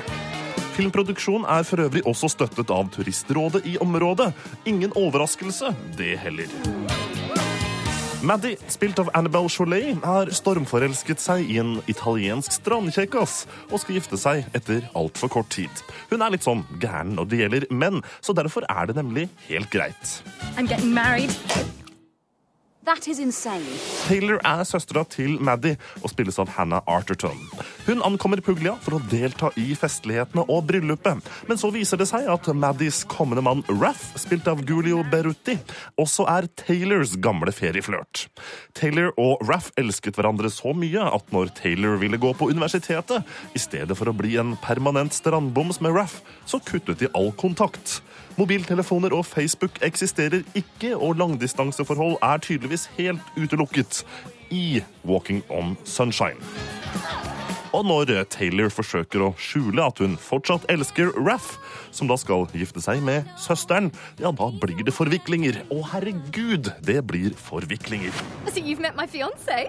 Filmproduksjonen 0.76 1.48
er 1.50 1.66
for 1.66 1.82
øvrig 1.86 2.04
også 2.06 2.30
støttet 2.30 2.70
av 2.70 2.92
Turistrådet 2.94 3.64
i 3.66 3.78
området. 3.82 4.30
Ingen 4.68 4.94
overraskelse, 4.94 5.72
det 5.98 6.18
heller. 6.22 6.52
Maddie, 8.22 8.56
spilt 8.68 8.98
av 8.98 9.10
Annabelle 9.14 9.48
Cholet, 9.52 9.96
har 10.04 10.30
stormforelsket 10.32 11.20
seg 11.20 11.50
i 11.52 11.58
en 11.60 11.76
italiensk 11.90 12.54
strandkjekkas 12.56 13.42
og 13.68 13.80
skal 13.82 13.98
gifte 13.98 14.18
seg 14.20 14.46
etter 14.56 14.86
altfor 14.96 15.32
kort 15.36 15.50
tid. 15.52 15.84
Hun 16.08 16.24
er 16.24 16.32
litt 16.32 16.46
sånn 16.46 16.64
gæren 16.80 17.16
når 17.18 17.30
det 17.30 17.42
gjelder 17.42 17.68
menn, 17.70 18.00
så 18.24 18.36
derfor 18.36 18.64
er 18.72 18.88
det 18.88 18.96
nemlig 18.96 19.28
helt 19.50 19.68
greit. 19.72 20.20
I'm 20.56 21.85
Taylor 24.06 24.38
er 24.46 24.60
søstera 24.62 25.02
til 25.10 25.40
Maddie 25.42 25.74
og 26.04 26.12
spilles 26.12 26.36
av 26.38 26.52
Hannah 26.54 26.84
Arterton. 26.86 27.40
Hun 27.88 28.02
ankommer 28.06 28.38
Puglia 28.46 28.76
for 28.84 28.94
å 28.94 29.00
delta 29.10 29.50
i 29.58 29.72
festlighetene 29.74 30.44
og 30.46 30.68
bryllupet. 30.68 31.26
Men 31.50 31.58
så 31.58 31.72
viser 31.74 31.98
det 31.98 32.06
seg 32.06 32.28
at 32.30 32.46
Maddies 32.54 33.00
kommende 33.10 33.42
mann 33.42 33.64
Raff, 33.66 34.12
spilt 34.22 34.46
av 34.50 34.62
Gulio 34.68 35.02
Berutti, 35.10 35.56
også 35.98 36.28
er 36.30 36.46
Taylors 36.62 37.16
gamle 37.18 37.50
ferieflørt. 37.54 38.28
Taylor 38.78 39.10
og 39.18 39.42
Raff 39.50 39.72
elsket 39.80 40.14
hverandre 40.14 40.52
så 40.54 40.70
mye 40.76 41.08
at 41.10 41.34
når 41.34 41.50
Taylor 41.58 41.98
ville 41.98 42.20
gå 42.22 42.30
på 42.38 42.52
universitetet, 42.52 43.26
i 43.54 43.62
stedet 43.62 43.98
for 43.98 44.12
å 44.12 44.14
bli 44.14 44.36
en 44.38 44.54
permanent 44.62 45.14
strandboms 45.16 45.82
med 45.82 45.98
Raff, 45.98 46.20
så 46.46 46.62
kuttet 46.62 47.02
de 47.02 47.10
all 47.18 47.32
kontakt. 47.34 47.98
Mobiltelefoner 48.36 49.14
og 49.16 49.24
Facebook 49.26 49.78
eksisterer 49.84 50.42
ikke, 50.54 50.92
og 50.96 51.16
langdistanseforhold 51.16 52.18
er 52.22 52.42
tydeligvis 52.44 52.86
helt 52.98 53.24
utelukket 53.36 54.02
i 54.52 54.82
Walking 55.08 55.42
on 55.50 55.76
Sunshine. 55.84 56.36
Og 57.72 57.84
når 57.84 58.12
Taylor 58.32 58.70
forsøker 58.72 59.24
å 59.24 59.32
skjule 59.40 59.84
at 59.84 59.98
hun 60.00 60.14
fortsatt 60.20 60.64
elsker 60.72 61.10
Raff, 61.16 61.56
som 61.92 62.08
da 62.08 62.16
skal 62.20 62.46
gifte 62.56 62.80
seg 62.84 63.02
med 63.04 63.26
søsteren, 63.40 63.90
ja, 64.20 64.32
da 64.32 64.50
blir 64.62 64.84
det 64.84 64.94
forviklinger. 64.96 65.62
Å, 65.72 65.80
herregud, 65.92 66.72
det 66.84 67.02
blir 67.08 67.36
forviklinger. 67.36 68.16
So 68.48 68.60
fiance? 69.12 69.60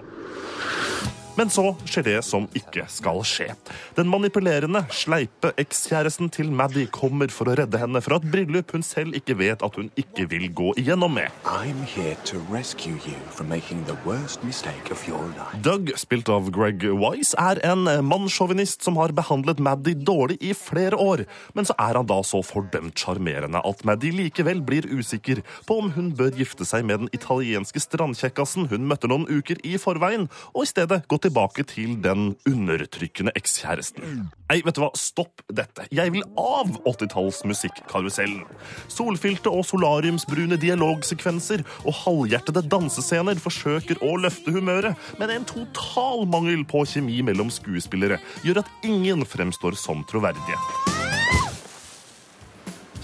Men 1.38 1.50
så 1.54 1.70
skjer 1.86 2.02
det 2.02 2.16
som 2.26 2.48
ikke 2.58 2.88
skal 2.90 3.20
skje. 3.22 3.52
Den 3.94 4.08
manipulerende, 4.10 4.80
sleipe 4.90 5.52
ekskjæresten 5.60 6.32
til 6.34 6.50
Maddy 6.50 6.88
kommer 6.90 7.30
for 7.30 7.46
å 7.46 7.54
redde 7.60 7.78
henne 7.78 8.00
fra 8.02 8.18
et 8.18 8.26
bryllup 8.32 8.72
hun 8.74 8.82
selv 8.82 9.14
ikke 9.14 9.36
vet 9.38 9.62
at 9.62 9.78
hun 9.78 9.92
ikke 10.00 10.26
vil 10.32 10.48
gå 10.50 10.72
igjennom 10.82 11.14
med. 11.14 11.30
I'm 11.46 11.84
here 11.86 12.16
to 12.32 12.40
rescue 12.50 12.98
you 13.06 13.14
from 13.30 13.52
making 13.52 13.84
the 13.86 13.94
worst 14.02 14.42
mistake 14.42 14.90
of 14.90 15.04
your 15.06 15.30
life. 15.36 15.60
Doug, 15.62 15.92
spilt 16.00 16.26
av 16.32 16.50
Greg 16.54 16.82
Wise, 16.98 17.38
er 17.38 17.62
en 17.70 17.86
mannssjåvinist 18.08 18.82
som 18.82 18.98
har 18.98 19.14
behandlet 19.14 19.62
Maddy 19.62 19.94
dårlig 19.94 20.40
i 20.42 20.50
flere 20.58 20.98
år. 20.98 21.22
Men 21.54 21.70
så 21.70 21.78
er 21.78 22.00
han 22.00 22.10
da 22.10 22.18
så 22.26 22.42
fordømt 22.42 22.98
sjarmerende 22.98 23.62
at 23.62 23.86
Maddy 23.86 24.10
likevel 24.24 24.64
blir 24.66 24.90
usikker 24.90 25.44
på 25.70 25.78
om 25.84 25.94
hun 25.94 26.10
bør 26.18 26.34
gifte 26.34 26.66
seg 26.66 26.82
med 26.90 27.04
den 27.04 27.14
italienske 27.14 27.78
strandkjekkasen 27.86 28.66
hun 28.74 28.90
møtte 28.90 29.06
noen 29.06 29.30
uker 29.30 29.62
i 29.62 29.78
forveien, 29.78 30.26
og 30.50 30.66
i 30.66 30.70
stedet 30.74 31.04
gå 31.06 31.22
tilbake 31.28 31.64
til 31.68 31.96
den 32.02 32.32
undertrykkende 32.48 33.34
ekskjæresten. 33.38 34.28
Nei, 34.48 34.60
vet 34.64 34.76
du 34.76 34.82
hva, 34.82 34.90
stopp 34.96 35.42
dette. 35.52 35.86
Jeg 35.94 36.12
vil 36.14 36.24
av 36.40 36.72
80-talls 36.88 37.42
musikkarusellen. 37.48 38.46
Solfylte 38.90 39.52
og 39.52 39.66
solariumsbrune 39.68 40.58
dialogsekvenser 40.60 41.64
og 41.84 41.98
halvhjertede 42.02 42.64
dansescener 42.72 43.40
forsøker 43.42 44.00
å 44.04 44.16
løfte 44.20 44.54
humøret, 44.56 44.96
men 45.20 45.34
en 45.34 45.48
total 45.48 46.24
mangel 46.30 46.64
på 46.68 46.86
kjemi 46.88 47.20
mellom 47.26 47.52
skuespillere 47.52 48.20
gjør 48.46 48.64
at 48.64 48.88
ingen 48.88 49.26
fremstår 49.28 49.78
som 49.78 50.06
troverdige. 50.08 51.07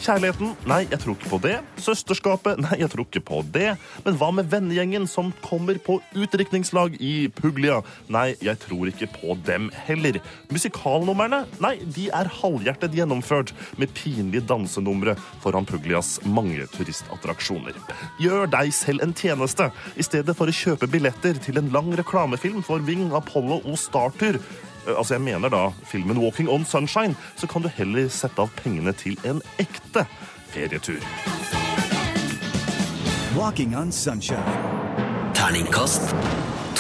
Kjærligheten? 0.03 0.51
Nei, 0.69 0.81
jeg 0.91 1.01
tror 1.03 1.15
ikke 1.15 1.31
på 1.31 1.39
det. 1.45 1.55
Søsterskapet? 1.81 2.59
Nei, 2.65 2.79
jeg 2.83 2.91
tror 2.93 3.07
ikke 3.07 3.23
på 3.25 3.41
det. 3.55 3.75
Men 4.05 4.19
hva 4.21 4.31
med 4.35 4.51
vennegjengen 4.53 5.07
som 5.11 5.31
kommer 5.45 5.79
på 5.83 6.01
utdrikningslag 6.19 6.97
i 6.99 7.29
Puglia? 7.37 7.79
Nei, 8.13 8.35
jeg 8.45 8.59
tror 8.65 8.91
ikke 8.91 9.09
på 9.15 9.37
dem 9.47 9.71
heller. 9.87 10.19
Musikalnumrene? 10.53 11.45
Nei, 11.65 11.77
de 11.97 12.09
er 12.11 12.33
halvhjertet 12.41 12.97
gjennomført 12.99 13.55
med 13.81 13.95
pinlige 13.97 14.45
dansenumre 14.51 15.17
foran 15.45 15.69
Puglias 15.69 16.19
mange 16.27 16.67
turistattraksjoner. 16.75 17.79
Gjør 18.23 18.51
deg 18.59 18.75
selv 18.75 19.05
en 19.07 19.17
tjeneste. 19.17 19.71
I 19.97 20.07
stedet 20.07 20.37
for 20.37 20.51
å 20.51 20.59
kjøpe 20.59 20.91
billetter 20.91 21.39
til 21.43 21.61
en 21.61 21.73
lang 21.75 21.93
reklamefilm 21.97 22.65
for 22.67 22.83
Ving, 22.85 23.11
Apollo 23.15 23.63
og 23.63 23.79
Startur, 23.81 24.41
altså 24.87 25.17
jeg 25.17 25.25
mener 25.25 25.53
da 25.53 25.69
filmen 25.89 26.21
Walking 26.23 26.51
on 26.51 26.65
Sunshine, 26.65 27.17
så 27.37 27.47
kan 27.51 27.63
du 27.63 27.69
heller 27.69 28.09
sette 28.09 28.43
av 28.43 28.53
pengene 28.63 28.93
til 28.93 29.19
en 29.25 29.43
ekte 29.59 30.07
ferietur. 30.53 31.01
Walking 33.35 33.77
on 33.77 33.93
sunshine. 33.93 34.45
Terningkast 35.35 36.15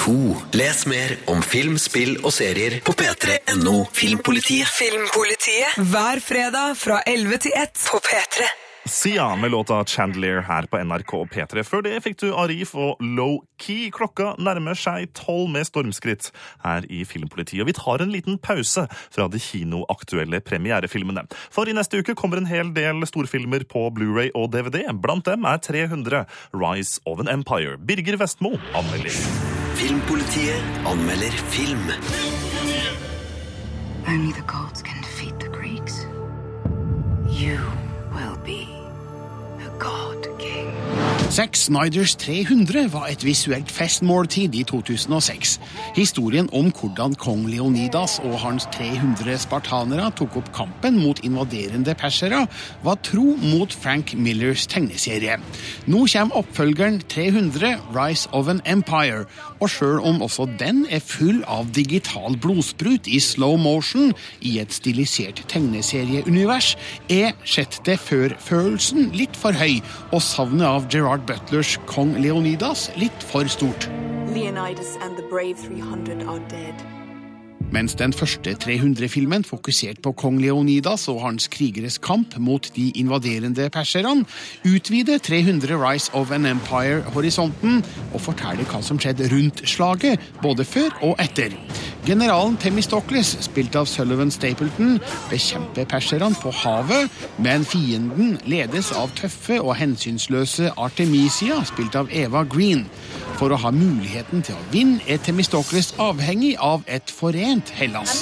to. 0.04 0.36
Les 0.52 0.86
mer 0.86 1.16
om 1.26 1.42
film, 1.42 1.78
spill 1.78 2.18
og 2.22 2.32
serier 2.34 2.80
på 2.84 2.94
p3.no 2.98 3.76
Filmpolitiet. 3.92 4.68
Filmpolitiet 4.68 5.80
hver 5.92 6.20
fredag 6.24 6.76
fra 6.78 7.00
11 7.06 7.42
til 7.46 7.58
1 7.64 7.88
på 7.90 8.02
P3. 8.04 8.63
Sia 8.86 9.36
med 9.36 9.50
låta 9.50 9.84
Chandelier 9.84 10.40
her 10.40 10.62
på 10.62 10.78
NRK 10.84 11.12
P3. 11.32 11.62
Før 11.64 11.82
det 11.86 11.94
fikk 12.04 12.18
du 12.20 12.34
Arif 12.36 12.74
og 12.76 13.00
Low 13.00 13.38
Key. 13.56 13.88
Klokka 13.88 14.34
nærmer 14.36 14.76
seg 14.76 15.08
tolv 15.16 15.48
med 15.54 15.64
stormskritt 15.64 16.28
her 16.60 16.84
i 16.92 17.00
Filmpolitiet. 17.08 17.62
Og 17.64 17.70
vi 17.70 17.76
tar 17.78 18.04
en 18.04 18.12
liten 18.12 18.36
pause 18.36 18.84
fra 18.92 19.28
de 19.32 19.40
kinoaktuelle 19.40 20.42
premierefilmene. 20.44 21.24
For 21.48 21.64
i 21.64 21.72
neste 21.76 22.02
uke 22.02 22.12
kommer 22.18 22.42
en 22.42 22.50
hel 22.50 22.74
del 22.76 23.00
storfilmer 23.08 23.64
på 23.70 23.86
Blu-ray 23.96 24.34
og 24.36 24.50
DVD. 24.52 24.84
Blant 25.00 25.24
dem 25.30 25.48
er 25.48 25.64
300 25.64 26.26
Rise 26.52 27.00
of 27.08 27.24
an 27.24 27.32
Empire. 27.32 27.78
Birger 27.80 28.20
Vestmo 28.20 28.58
anmelder. 28.76 29.16
Filmpolitiet 29.80 30.84
anmelder 30.84 31.40
film. 31.56 31.88
Only 34.04 34.32
the 34.36 34.44
gods 34.44 34.82
can 34.82 35.00
defeat 35.00 35.40
the 35.40 35.48
Greeks. 35.48 36.04
You 37.32 37.58
god 39.78 40.28
king. 40.38 40.70
Snyders 41.54 42.14
300 42.16 42.92
var 42.92 43.08
et 43.10 43.24
visuelt 43.24 43.70
festmåltid 43.70 44.54
i 44.54 44.62
2006. 44.62 45.58
Historien 45.96 46.48
om 46.52 46.70
hvordan 46.70 47.14
kong 47.18 47.48
Leonidas 47.50 48.20
og 48.22 48.38
hans 48.38 48.68
300 48.74 49.38
spartanere 49.42 50.10
tok 50.14 50.37
opp 50.38 50.52
kampen 50.54 51.00
mot 51.02 51.18
invaderende 51.26 51.94
persere, 51.98 52.44
var 52.84 53.00
tro 53.02 53.34
mot 53.42 53.72
Frank 53.72 54.14
Millers 54.14 54.68
tegneserie. 54.70 55.40
Nå 55.87 56.04
kommer 56.12 56.38
oppfølgeren 56.38 57.00
300 57.08 57.74
Rise 57.96 58.28
of 58.32 58.48
an 58.48 58.62
Empire, 58.66 59.24
og 59.64 59.72
sjøl 59.72 60.00
om 60.05 60.22
også 60.24 60.46
den 60.61 60.85
er 60.92 61.03
full 61.05 61.40
av 61.50 61.70
digital 61.77 62.37
blodsprut 62.40 63.09
i 63.09 63.20
slow 63.22 63.57
motion 63.61 64.12
i 64.44 64.59
et 64.62 64.74
stilisert 64.77 65.40
tegneserieunivers, 65.50 66.74
er 67.09 67.33
sett 67.48 67.81
det 67.88 67.96
før-følelsen 68.05 69.12
litt 69.16 69.37
for 69.40 69.57
høy, 69.57 69.81
og 70.12 70.20
savnet 70.24 70.68
av 70.68 70.90
Gerard 70.92 71.24
Butlers 71.29 71.77
kong 71.90 72.16
Leonidas 72.20 72.90
litt 73.00 73.31
for 73.31 73.48
stort. 73.48 73.88
Leonidas 74.35 74.98
and 75.00 75.16
the 75.16 75.27
brave 75.31 75.57
300 75.57 76.27
are 76.29 76.42
dead. 76.50 77.03
Mens 77.72 77.94
den 77.94 78.12
første 78.12 78.57
300-filmen 78.62 79.44
fokuserte 79.44 80.03
på 80.05 80.12
kong 80.12 80.40
Leonidas 80.42 81.09
og 81.09 81.22
hans 81.24 81.48
krigeres 81.48 81.98
kamp 81.98 82.37
mot 82.38 82.68
de 82.77 82.90
invaderende 82.90 83.70
perserne, 83.70 84.27
utvider 84.64 85.18
300 85.18 85.79
Rise 85.81 86.14
of 86.14 86.31
an 86.31 86.46
Empire 86.46 87.00
horisonten 87.14 87.85
og 88.12 88.20
forteller 88.20 88.68
hva 88.68 88.83
som 88.85 89.00
skjedde 89.00 89.31
rundt 89.33 89.64
slaget, 89.68 90.20
både 90.42 90.64
før 90.64 90.94
og 91.03 91.16
etter. 91.22 91.57
Generalen 92.04 92.56
Temistokles, 92.56 93.36
spilt 93.40 93.76
av 93.76 93.86
Sullivan 93.88 94.30
Stapleton, 94.30 94.98
bekjemper 95.30 95.86
perserne 95.88 96.36
på 96.36 96.52
havet, 96.52 97.08
men 97.40 97.64
fienden 97.64 98.34
ledes 98.44 98.90
av 98.92 99.08
tøffe 99.16 99.56
og 99.62 99.72
hensynsløse 99.80 100.74
Artemisia, 100.76 101.62
spilt 101.64 101.96
av 101.96 102.12
Eva 102.12 102.44
Green. 102.44 102.84
For 103.40 103.54
å 103.54 103.60
ha 103.64 103.72
muligheten 103.72 104.44
til 104.44 104.58
å 104.58 104.66
vinne 104.74 105.00
er 105.08 105.22
Temistokles 105.24 105.94
avhengig 105.96 106.58
av 106.60 106.84
et 106.86 107.08
forent 107.08 107.72
Hellas. 107.72 108.20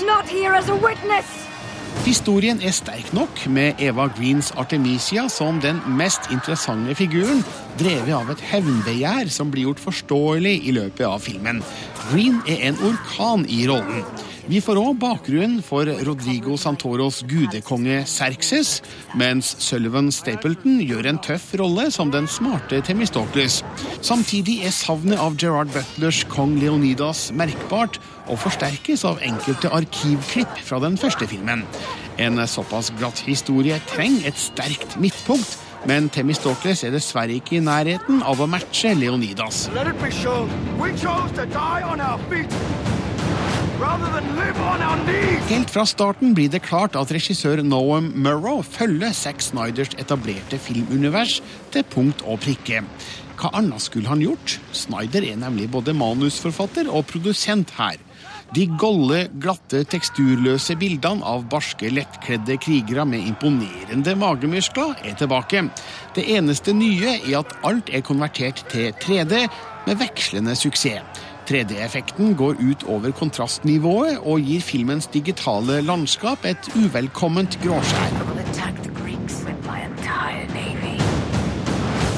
Historien 2.03 2.59
er 2.63 2.73
sterk 2.75 3.13
nok, 3.15 3.45
med 3.47 3.79
Eva 3.83 4.09
Greens 4.11 4.49
Artemisia 4.59 5.29
som 5.31 5.61
den 5.63 5.79
mest 5.99 6.31
interessante 6.35 6.97
figuren, 6.99 7.45
drevet 7.79 8.15
av 8.17 8.33
et 8.33 8.43
hevnbegjær 8.43 9.31
som 9.31 9.53
blir 9.53 9.69
gjort 9.69 9.83
forståelig 9.85 10.57
i 10.67 10.75
løpet 10.75 11.07
av 11.07 11.23
filmen. 11.23 11.61
Green 12.13 12.43
er 12.45 12.61
en 12.69 12.77
orkan 12.85 13.47
i 13.49 13.63
rollen. 13.65 14.03
Vi 14.45 14.59
får 14.61 14.77
òg 14.77 14.99
bakgrunnen 15.01 15.63
for 15.65 15.89
Rodrigo 16.05 16.59
Santoros 16.61 17.23
gudekonge 17.31 18.03
Serxes, 18.11 18.83
mens 19.17 19.55
Sullivan 19.65 20.11
Stapleton 20.13 20.83
gjør 20.85 21.09
en 21.09 21.21
tøff 21.25 21.47
rolle 21.57 21.87
som 21.95 22.13
den 22.13 22.29
smarte 22.29 22.83
Temistokles. 22.85 23.63
Samtidig 24.05 24.59
er 24.67 24.77
savnet 24.77 25.23
av 25.25 25.41
Gerard 25.41 25.73
Butlers 25.73 26.21
kong 26.29 26.59
Leonidas 26.61 27.31
merkbart, 27.33 27.97
og 28.29 28.43
forsterkes 28.45 29.07
av 29.09 29.23
enkelte 29.25 29.73
arkivklipp 29.73 30.61
fra 30.69 30.83
den 30.85 31.01
første 31.01 31.27
filmen. 31.33 31.65
En 32.21 32.37
såpass 32.45 32.93
glatt 33.01 33.25
historie 33.25 33.81
trenger 33.89 34.29
et 34.29 34.49
sterkt 34.51 35.01
midtpunkt, 35.01 35.57
men 35.89 36.09
Temistokles 36.13 36.85
er 36.87 36.95
dessverre 36.95 37.39
ikke 37.39 37.59
i 37.59 37.65
nærheten 37.65 38.23
av 38.27 38.41
å 38.43 38.49
matche 38.51 38.95
Leonidas. 38.95 39.67
Helt 45.49 45.73
fra 45.75 45.85
starten 45.91 46.37
blir 46.39 46.53
det 46.53 46.63
klart 46.63 46.95
at 46.99 47.11
regissør 47.15 47.65
Noam 47.67 48.13
Murrow 48.15 48.63
følger 48.63 49.11
Zack 49.17 49.43
Snyders 49.43 49.97
etablerte 49.99 50.61
filmunivers 50.63 51.41
til 51.75 51.87
punkt 51.91 52.23
og 52.23 52.39
prikke. 52.45 52.85
Hva 53.41 53.51
annet 53.59 53.83
skulle 53.83 54.07
han 54.07 54.23
gjort? 54.23 54.61
Snyder 54.77 55.27
er 55.27 55.41
nemlig 55.41 55.67
både 55.73 55.97
manusforfatter 55.99 56.87
og 56.87 57.09
produsent 57.11 57.75
her. 57.75 57.99
De 58.53 58.67
golde, 58.77 59.31
glatte, 59.41 59.79
teksturløse 59.89 60.75
bildene 60.77 61.25
av 61.25 61.47
barske, 61.49 61.89
lettkledde 61.89 62.59
krigere 62.61 63.07
med 63.09 63.25
imponerende 63.25 64.13
magemuskler 64.21 64.93
er 65.09 65.17
tilbake. 65.17 65.63
Det 66.13 66.27
eneste 66.35 66.75
nye 66.77 67.15
er 67.17 67.39
at 67.39 67.55
alt 67.65 67.89
er 67.89 68.05
konvertert 68.05 68.61
til 68.69 68.93
3D, 69.01 69.47
med 69.87 69.99
vekslende 69.99 70.53
suksess. 70.59 71.23
3D-effekten 71.49 72.37
går 72.39 72.61
ut 72.61 72.85
over 72.93 73.11
kontrastnivået 73.17 74.21
og 74.21 74.45
gir 74.45 74.61
filmens 74.63 75.09
digitale 75.11 75.81
landskap 75.83 76.45
et 76.47 76.69
uvelkomment 76.77 77.57
gråskjær. 77.65 78.52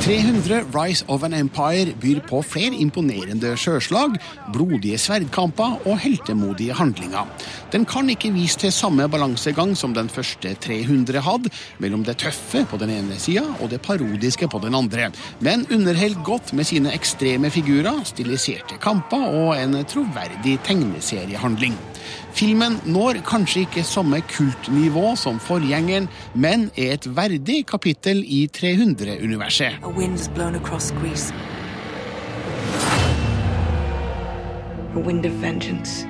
300 0.05 0.67
Rise 0.75 1.05
of 1.09 1.23
an 1.25 1.33
Empire 1.33 1.95
byr 1.97 2.19
på 2.29 2.43
flere 2.45 2.77
imponerende 2.77 3.55
sjøslag, 3.57 4.19
blodige 4.53 4.99
sverdkamper 5.01 5.79
og 5.89 5.97
heltemodige 6.03 6.77
handlinger. 6.77 7.25
Den 7.73 7.87
kan 7.89 8.11
ikke 8.13 8.35
vise 8.35 8.61
til 8.61 8.73
samme 8.77 9.07
balansegang 9.09 9.73
som 9.73 9.95
den 9.97 10.11
første 10.13 10.53
300 10.61 11.25
hadde, 11.25 11.53
mellom 11.81 12.05
det 12.05 12.19
tøffe 12.21 12.67
på 12.69 12.77
den 12.83 12.93
ene 12.93 13.17
sida 13.17 13.47
og 13.65 13.73
det 13.73 13.81
parodiske 13.81 14.51
på 14.53 14.61
den 14.61 14.77
andre, 14.77 15.09
men 15.41 15.65
underholder 15.73 16.21
godt 16.25 16.53
med 16.53 16.69
sine 16.69 16.93
ekstreme 16.93 17.49
figurer, 17.51 18.05
stiliserte 18.05 18.77
kamper 18.85 19.25
og 19.25 19.57
en 19.57 19.81
troverdig 19.89 20.59
tegneseriehandling. 20.69 21.81
Filmen 22.35 22.81
når 22.91 23.21
kanskje 23.23 23.61
ikke 23.63 23.83
samme 23.87 24.19
kultnivå 24.27 25.13
som 25.17 25.37
forgjengeren, 25.39 26.09
men 26.35 26.65
er 26.75 26.97
et 26.97 27.07
verdig 27.17 27.61
kapittel 27.71 28.25
i 28.27 28.49
300-universet. 28.57 29.79
A 29.85 29.89
wind 29.89 30.19
has 30.19 30.29
blown 30.35 30.55
across 30.55 30.91
Greece. 30.99 31.33
A 34.97 34.99
wind 34.99 35.27
of 35.27 35.33
vengeance. 35.43 36.07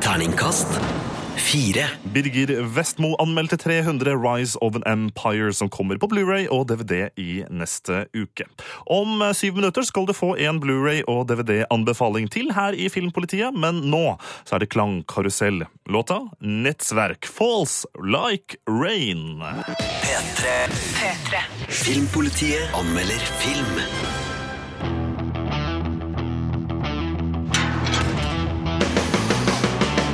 Terningkast 0.00 1.01
fire. 1.42 1.86
Birger 2.14 2.62
Vestmo 2.74 3.14
anmeldte 3.22 3.56
300 3.56 4.14
Rise 4.16 4.58
of 4.60 4.76
an 4.76 4.84
Empire, 4.86 5.52
som 5.52 5.70
kommer 5.70 5.98
på 5.98 6.08
Blu-ray 6.12 6.46
og 6.50 6.68
DVD 6.70 7.08
i 7.18 7.42
neste 7.50 8.06
uke. 8.14 8.46
Om 8.86 9.22
syv 9.34 9.58
minutter 9.58 9.86
skal 9.86 10.06
du 10.08 10.14
få 10.16 10.34
en 10.38 10.60
Blu-ray 10.62 11.02
og 11.10 11.26
DVD-anbefaling 11.30 12.30
til 12.32 12.52
her 12.56 12.76
i 12.78 12.88
Filmpolitiet, 12.92 13.54
men 13.54 13.82
nå 13.92 14.04
så 14.44 14.56
er 14.56 14.64
det 14.64 14.72
klangkarusell. 14.74 15.64
Låta 15.90 16.20
Nettsverk 16.40 17.26
Falls 17.26 17.82
Like 17.98 18.60
Rain. 18.70 19.42
P3. 19.42 21.46
Filmpolitiet 21.68 22.78
anmelder 22.78 23.30
film. 23.42 24.21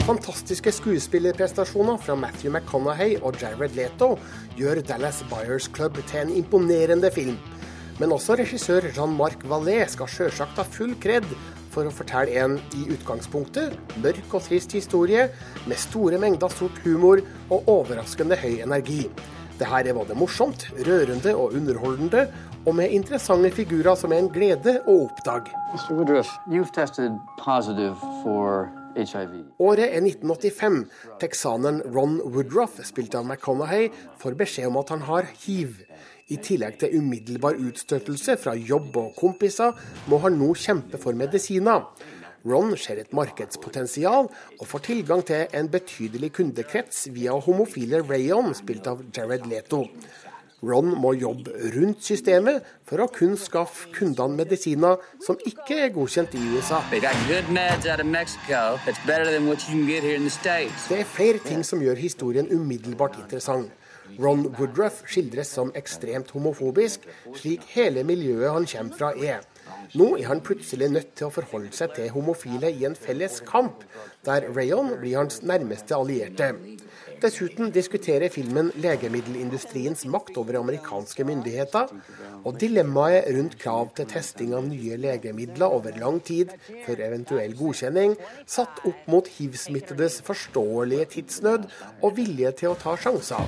Fantastiske 0.09 0.73
skuespillerprestasjoner 0.73 1.99
fra 2.01 2.15
Matthew 2.17 2.55
McConaughey 2.55 3.19
og 3.21 3.35
Jared 3.43 3.75
Leto 3.77 4.15
gjør 4.57 4.79
Dallas 4.89 5.19
Buyers 5.29 5.67
Club 5.69 5.99
til 6.09 6.23
en 6.23 6.31
imponerende 6.33 7.11
film. 7.13 7.35
Men 8.01 8.15
også 8.17 8.39
regissør 8.41 8.87
Jean-Marc 8.89 9.45
Vallée 9.51 9.85
skal 9.93 10.09
sjølsagt 10.09 10.57
ha 10.57 10.65
full 10.65 10.95
kred 11.03 11.29
for 11.75 11.85
å 11.85 11.93
fortelle 11.93 12.41
en 12.41 12.57
i 12.79 12.87
utgangspunktet 12.95 13.77
mørk 14.01 14.39
og 14.39 14.47
trist 14.47 14.73
historie 14.79 15.27
med 15.69 15.85
store 15.85 16.17
mengder 16.25 16.57
sort 16.57 16.81
humor 16.87 17.21
og 17.51 17.69
overraskende 17.69 18.41
høy 18.41 18.63
energi. 18.65 19.03
Det 19.61 19.69
her 19.69 19.93
er 19.93 19.99
både 19.99 20.17
morsomt, 20.17 20.71
rørende 20.89 21.37
og 21.37 21.53
underholdende, 21.53 22.31
og 22.65 22.81
med 22.81 22.97
interessante 22.97 23.53
figurer 23.53 23.93
som 23.99 24.17
er 24.17 24.25
en 24.25 24.33
glede 24.33 24.79
å 24.89 25.03
oppdage. 25.05 25.53
Mr. 25.75 26.01
Woodruff, 26.01 26.33
you've 26.49 26.73
tested 26.73 27.21
positive 27.37 27.99
for. 28.25 28.71
Året 28.97 29.85
er 29.85 30.01
1985. 30.01 30.79
Texaneren 31.21 31.83
Ron 31.95 32.19
Woodruff, 32.25 32.79
spilt 32.87 33.15
av 33.15 33.27
McConaughey, 33.27 33.91
får 34.19 34.37
beskjed 34.39 34.71
om 34.71 34.79
at 34.81 34.93
han 34.95 35.05
har 35.09 35.29
hiv. 35.45 35.81
I 36.29 36.37
tillegg 36.45 36.79
til 36.81 36.99
umiddelbar 37.01 37.57
utstøtelse 37.57 38.37
fra 38.41 38.55
jobb 38.57 38.97
og 39.01 39.15
kompiser, 39.19 39.77
må 40.09 40.21
han 40.25 40.39
nå 40.41 40.53
kjempe 40.59 41.01
for 41.01 41.17
medisiner. 41.17 41.87
Ron 42.49 42.77
ser 42.79 43.01
et 43.03 43.13
markedspotensial 43.17 44.29
og 44.31 44.67
får 44.71 44.85
tilgang 44.87 45.25
til 45.27 45.57
en 45.59 45.69
betydelig 45.73 46.31
kundekrets 46.39 47.09
via 47.15 47.35
homofile 47.35 48.03
Rayon, 48.07 48.55
spilt 48.57 48.87
av 48.91 49.03
Jared 49.15 49.49
Leto. 49.51 49.85
Ron 50.63 50.91
må 50.99 51.13
jobbe 51.15 51.53
rundt 51.77 52.03
systemet 52.03 52.65
for 52.89 52.99
å 52.99 53.07
kun 53.15 53.37
skaffe 53.39 53.93
kundene 53.95 54.41
medisiner 54.41 54.99
som 55.23 55.39
ikke 55.47 55.77
er 55.85 55.93
godkjent 55.95 56.35
i 56.35 56.41
USA. 56.57 56.81
Det 56.91 57.03
er 60.99 61.13
flere 61.15 61.45
ting 61.47 61.63
som 61.67 61.85
gjør 61.85 62.03
historien 62.03 62.51
umiddelbart 62.51 63.21
interessant. 63.23 63.71
Ron 64.19 64.49
Woodruff 64.57 65.03
skildres 65.07 65.51
som 65.53 65.71
ekstremt 65.79 66.31
homofobisk, 66.35 67.05
slik 67.37 67.67
hele 67.75 68.03
miljøet 68.09 68.55
han 68.55 68.67
kommer 68.67 68.99
fra 68.99 69.13
er. 69.15 69.45
Nå 69.95 70.15
er 70.17 70.27
han 70.31 70.41
plutselig 70.45 70.89
nødt 70.91 71.15
til 71.17 71.29
å 71.29 71.33
forholde 71.33 71.71
seg 71.77 71.95
til 71.97 72.11
homofile 72.15 72.71
i 72.73 72.87
en 72.89 72.97
felles 72.99 73.39
kamp, 73.47 73.85
der 74.27 74.49
Rayon 74.57 74.95
blir 75.01 75.21
hans 75.21 75.43
nærmeste 75.47 75.97
allierte. 75.97 76.55
Dessuten 77.19 77.73
diskuterer 77.75 78.31
filmen 78.31 78.69
legemiddelindustriens 78.79 80.05
makt 80.07 80.37
over 80.39 80.61
amerikanske 80.61 81.25
myndigheter, 81.27 81.91
og 82.47 82.61
dilemmaet 82.63 83.27
rundt 83.35 83.57
krav 83.59 83.91
til 83.99 84.07
testing 84.13 84.55
av 84.55 84.69
nye 84.69 84.95
legemidler 85.03 85.75
over 85.81 85.99
lang 85.99 86.21
tid 86.23 86.55
før 86.87 87.03
eventuell 87.09 87.57
godkjenning, 87.59 88.15
satt 88.47 88.85
opp 88.87 89.11
mot 89.11 89.27
hiv-smittedes 89.35 90.21
forståelige 90.29 91.11
tidsnød 91.17 91.67
og 92.03 92.17
vilje 92.21 92.55
til 92.63 92.75
å 92.75 92.79
ta 92.79 92.95
sjanser. 92.95 93.43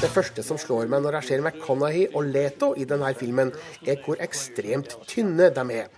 Det 0.00 0.08
første 0.14 0.46
som 0.46 0.56
slår 0.56 0.86
meg 0.88 1.02
når 1.04 1.18
jeg 1.18 1.26
ser 1.28 1.42
McConaghy 1.42 2.06
og 2.14 2.30
Leto 2.30 2.70
i 2.78 2.86
denne 2.88 3.10
filmen, 3.18 3.50
er 3.82 3.98
hvor 4.04 4.22
ekstremt 4.22 4.94
tynne 5.10 5.50
de 5.52 5.64
er. 5.82 5.90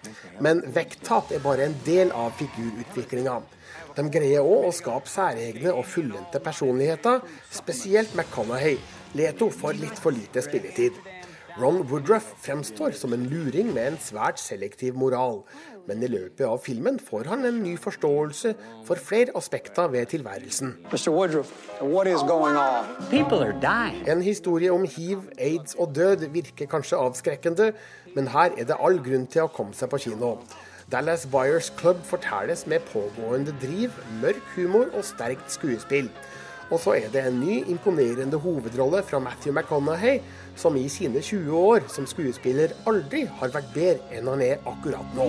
Men 0.42 0.64
vekttap 0.74 1.30
er 1.30 1.44
bare 1.44 1.68
en 1.68 1.76
del 1.86 2.10
av 2.16 2.32
figurutviklinga. 2.40 3.42
De 3.92 4.04
greier 4.08 4.40
òg 4.40 4.70
å 4.70 4.72
skape 4.72 5.10
særegne 5.12 5.72
og 5.76 5.84
fullendte 5.84 6.40
personligheter, 6.40 7.20
spesielt 7.52 8.14
McConaghay. 8.16 8.78
Leto 9.18 9.50
får 9.52 9.76
litt 9.76 9.98
for 10.00 10.16
lite 10.16 10.40
spilletid. 10.44 10.96
Ron 11.60 11.82
Woodruff 11.90 12.30
fremstår 12.40 12.94
som 12.96 13.12
en 13.12 13.26
luring 13.28 13.74
med 13.74 13.90
en 13.90 13.98
svært 14.00 14.40
selektiv 14.40 14.96
moral. 14.96 15.42
Men 15.84 16.00
i 16.00 16.08
løpet 16.08 16.46
av 16.46 16.62
filmen 16.64 16.96
får 17.02 17.28
han 17.28 17.44
en 17.44 17.58
ny 17.60 17.74
forståelse 17.76 18.54
for 18.88 18.96
flere 18.96 19.36
aspekter 19.36 19.92
ved 19.92 20.08
tilværelsen. 20.14 20.72
En 24.08 24.22
historie 24.24 24.72
om 24.72 24.88
hiv, 24.96 25.28
aids 25.38 25.76
og 25.76 25.94
død 25.94 26.28
virker 26.32 26.72
kanskje 26.72 27.04
avskrekkende, 27.04 27.72
men 28.16 28.32
her 28.32 28.56
er 28.56 28.64
det 28.72 28.80
all 28.80 29.02
grunn 29.04 29.28
til 29.28 29.44
å 29.44 29.52
komme 29.52 29.76
seg 29.76 29.92
på 29.92 30.00
kino. 30.06 30.38
Dallas 30.90 31.26
Buyers 31.26 31.72
Club 31.78 32.02
fortelles 32.04 32.66
med 32.66 32.80
pågående 32.92 33.54
driv, 33.62 33.90
mørk 34.22 34.42
humor 34.56 34.86
og 34.96 35.04
sterkt 35.04 35.52
skuespill. 35.52 36.10
Og 36.72 36.80
så 36.80 36.94
er 36.96 37.08
det 37.12 37.26
en 37.26 37.40
ny, 37.40 37.60
imponerende 37.68 38.38
hovedrolle 38.40 39.02
fra 39.02 39.18
Matthew 39.18 39.52
McConaughey, 39.52 40.20
som 40.56 40.76
i 40.76 40.88
sine 40.88 41.20
20 41.20 41.56
år 41.56 41.80
som 41.88 42.06
skuespiller 42.06 42.72
aldri 42.86 43.26
har 43.40 43.52
vært 43.52 43.72
bedre 43.74 44.16
enn 44.16 44.28
han 44.32 44.40
er 44.40 44.56
akkurat 44.66 45.16
nå. 45.16 45.28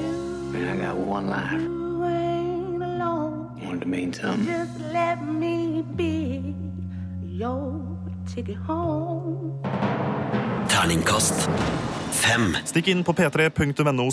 Terningkast 10.74 11.48
fem. 12.24 12.54
Stikk 12.66 12.88
inn 12.90 13.04
på 13.06 13.14
p3.no 13.14 14.06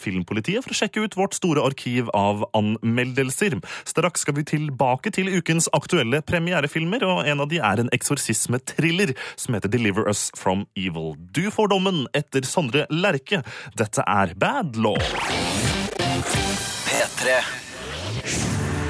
filmpolitiet 0.00 0.64
for 0.64 0.72
å 0.72 0.76
sjekke 0.78 1.04
ut 1.04 1.16
vårt 1.18 1.36
store 1.36 1.62
arkiv 1.62 2.08
av 2.16 2.44
anmeldelser. 2.56 3.60
Straks 3.86 4.24
skal 4.24 4.34
vi 4.38 4.44
tilbake 4.48 5.12
til 5.14 5.30
ukens 5.30 5.68
aktuelle 5.76 6.22
premierefilmer, 6.26 7.04
og 7.04 7.28
en 7.28 7.44
av 7.44 7.50
de 7.50 7.60
er 7.62 7.82
en 7.82 7.92
eksorsisme-thriller 7.94 9.14
som 9.36 9.54
heter 9.54 9.70
Deliver 9.70 10.08
Us 10.10 10.30
From 10.38 10.66
Evil. 10.74 11.14
Du 11.34 11.50
får 11.54 11.70
dommen 11.74 12.06
etter 12.14 12.42
Sondre 12.42 12.86
Lerche. 12.90 13.44
Dette 13.78 14.02
er 14.02 14.34
Bad 14.34 14.74
Law. 14.76 14.98
P3. 16.88 17.38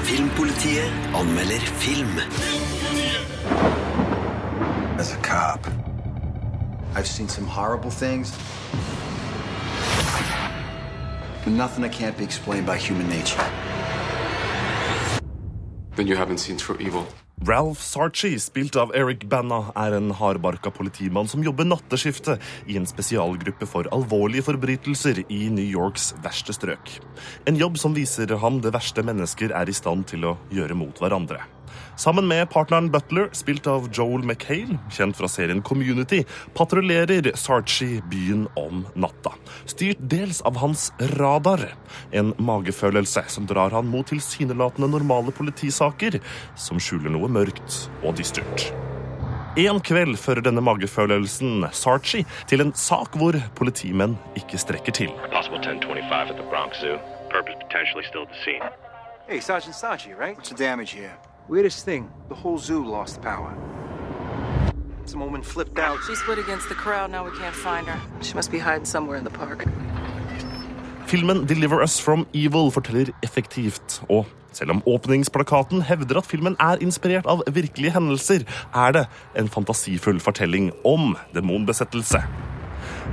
Filmpolitiet 0.09 1.17
anmelder 1.17 1.69
film. 1.81 2.17
As 4.97 5.11
a 5.13 5.17
cop, 5.21 5.67
I've 6.95 7.07
seen 7.07 7.27
some 7.27 7.45
horrible 7.45 7.91
things. 7.91 8.31
But 11.43 11.53
nothing 11.53 11.83
that 11.83 11.91
can't 11.91 12.17
be 12.17 12.23
explained 12.23 12.65
by 12.65 12.77
human 12.77 13.09
nature. 13.09 13.43
Then 15.95 16.07
you 16.07 16.15
haven't 16.15 16.39
seen 16.39 16.57
True 16.57 16.77
Evil. 16.79 17.05
Ralph 17.45 17.81
Sarchi, 17.83 18.39
spilt 18.39 18.75
av 18.79 18.93
Eric 18.95 19.25
Banna, 19.29 19.73
er 19.75 19.93
en 19.97 20.13
hardbarka 20.15 20.71
politimann 20.71 21.27
som 21.27 21.43
jobber 21.43 21.67
natteskiftet 21.67 22.41
i 22.65 22.77
en 22.79 22.87
spesialgruppe 22.87 23.67
for 23.69 23.89
alvorlige 23.93 24.47
forbrytelser 24.47 25.19
i 25.27 25.41
New 25.51 25.67
Yorks 25.67 26.13
verste 26.23 26.55
strøk. 26.55 26.95
En 27.45 27.59
jobb 27.59 27.77
som 27.77 27.93
viser 27.93 28.33
ham 28.39 28.61
det 28.63 28.73
verste 28.73 29.03
mennesker 29.05 29.51
er 29.51 29.69
i 29.69 29.75
stand 29.75 30.07
til 30.09 30.31
å 30.31 30.37
gjøre 30.49 30.79
mot 30.79 31.03
hverandre. 31.03 31.43
Sammen 31.95 32.27
med 32.27 32.49
partneren 32.49 32.89
Butler, 32.91 33.29
spilt 33.31 33.67
av 33.67 33.89
Joel 33.93 34.23
McHale, 34.25 34.79
kjent 34.91 35.17
fra 35.17 35.29
serien 35.31 35.61
Community, 35.65 36.23
patruljerer 36.57 37.31
Sarchi 37.39 38.01
byen 38.11 38.47
om 38.59 38.85
natta. 38.95 39.35
Styrt 39.65 40.01
dels 40.01 40.41
av 40.45 40.59
hans 40.61 40.89
radar, 41.15 41.67
en 42.11 42.33
magefølelse 42.37 43.25
som 43.27 43.47
drar 43.49 43.75
han 43.75 43.87
mot 43.89 44.07
tilsynelatende 44.11 44.89
normale 44.91 45.33
politisaker, 45.35 46.19
som 46.55 46.81
skjuler 46.81 47.13
noe 47.15 47.31
mørkt 47.31 47.85
og 48.03 48.17
dystert. 48.19 48.69
En 49.55 49.77
kveld 49.79 50.17
fører 50.19 50.43
denne 50.43 50.59
magefølelsen 50.59 51.63
Sarchi 51.71 52.25
til 52.51 52.59
en 52.59 52.73
sak 52.75 53.15
hvor 53.15 53.37
politimenn 53.55 54.17
ikke 54.35 54.59
strekker 54.59 54.91
til. 54.97 55.13
Possible 55.31 55.61
1025 55.63 56.33
at 56.33 56.35
the 56.35 56.47
Bronx 56.51 56.81
Zoo. 56.83 56.99
Purpose 57.31 57.55
potentially 57.63 58.03
still 58.03 58.27
at 58.27 58.33
the 58.35 58.41
scene. 58.43 58.67
Hey, 59.29 59.39
Sergeant 59.39 59.75
Sachi, 59.75 60.11
right? 60.13 60.35
What's 60.37 60.49
the 60.49 60.55
damage 60.55 60.91
here? 60.91 61.15
Weirdest 61.47 61.85
thing, 61.85 62.09
the 62.27 62.33
whole 62.33 62.57
zoo 62.57 62.83
lost 62.83 63.21
power. 63.21 63.53
Some 65.05 65.19
woman 65.19 65.43
flipped 65.43 65.77
out. 65.77 65.99
She 66.07 66.15
split 66.15 66.39
against 66.39 66.69
the 66.69 66.73
crowd. 66.73 67.11
Now 67.11 67.23
we 67.23 67.37
can't 67.37 67.53
find 67.53 67.85
her. 67.87 68.01
She 68.23 68.33
must 68.33 68.51
be 68.51 68.57
hiding 68.57 68.85
somewhere 68.85 69.15
in 69.17 69.23
the 69.23 69.29
park. 69.29 69.67
Filmen 71.05 71.45
Deliver 71.45 71.83
Us 71.83 71.99
From 71.99 72.25
Evil 72.33 72.71
forteller 72.71 73.13
effektivt, 73.21 74.01
og 74.09 74.25
selv 74.51 74.71
om 74.71 74.81
åpningsplakaten 74.87 75.83
hevder 75.85 76.17
at 76.17 76.25
filmen 76.25 76.57
er 76.59 76.81
inspirert 76.81 77.29
av 77.29 77.43
virkelige 77.45 77.93
hendelser, 77.93 78.41
er 78.73 78.91
det 78.91 79.05
en 79.37 79.47
fantasifull 79.47 80.19
fortelling 80.19 80.71
om 80.83 81.13
demonbesettelse. 81.35 82.23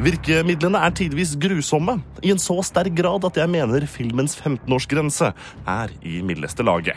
Virkemidlene 0.00 0.80
er 0.80 0.96
tidvis 0.96 1.36
grusomme, 1.36 2.00
i 2.24 2.32
en 2.32 2.40
så 2.40 2.62
sterk 2.64 2.96
grad 2.96 3.28
at 3.28 3.36
jeg 3.36 3.52
mener 3.52 3.84
filmens 3.84 4.40
15-årsgrense 4.40 5.34
er 5.68 5.92
i 6.00 6.22
mildeste 6.24 6.64
laget. 6.64 6.96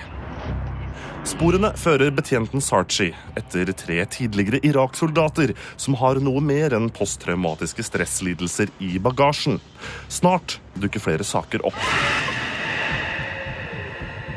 Sporene 1.25 1.71
fører 1.73 2.11
betjenten 2.13 2.61
Sarchi 2.61 3.07
etter 3.39 3.71
tre 3.73 3.97
tidligere 4.13 4.59
Irak-soldater 4.67 5.55
som 5.73 5.97
har 5.97 6.19
noe 6.21 6.41
mer 6.43 6.75
enn 6.77 6.91
posttraumatiske 6.93 7.81
stresslidelser 7.87 8.69
i 8.85 8.99
bagasjen. 9.01 9.57
Snart 10.05 10.59
dukker 10.77 11.01
flere 11.01 11.25
saker 11.25 11.65
opp. 11.65 11.81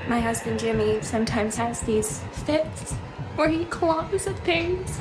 My 0.08 0.20
husband 0.24 0.62
Jimmy 0.64 1.02
sometimes 1.02 1.60
has 1.60 1.84
these 1.84 2.22
fits 2.46 2.96
where 3.36 3.50
he 3.52 3.66
claws 3.66 4.26
at 4.26 4.38
things. 4.46 4.96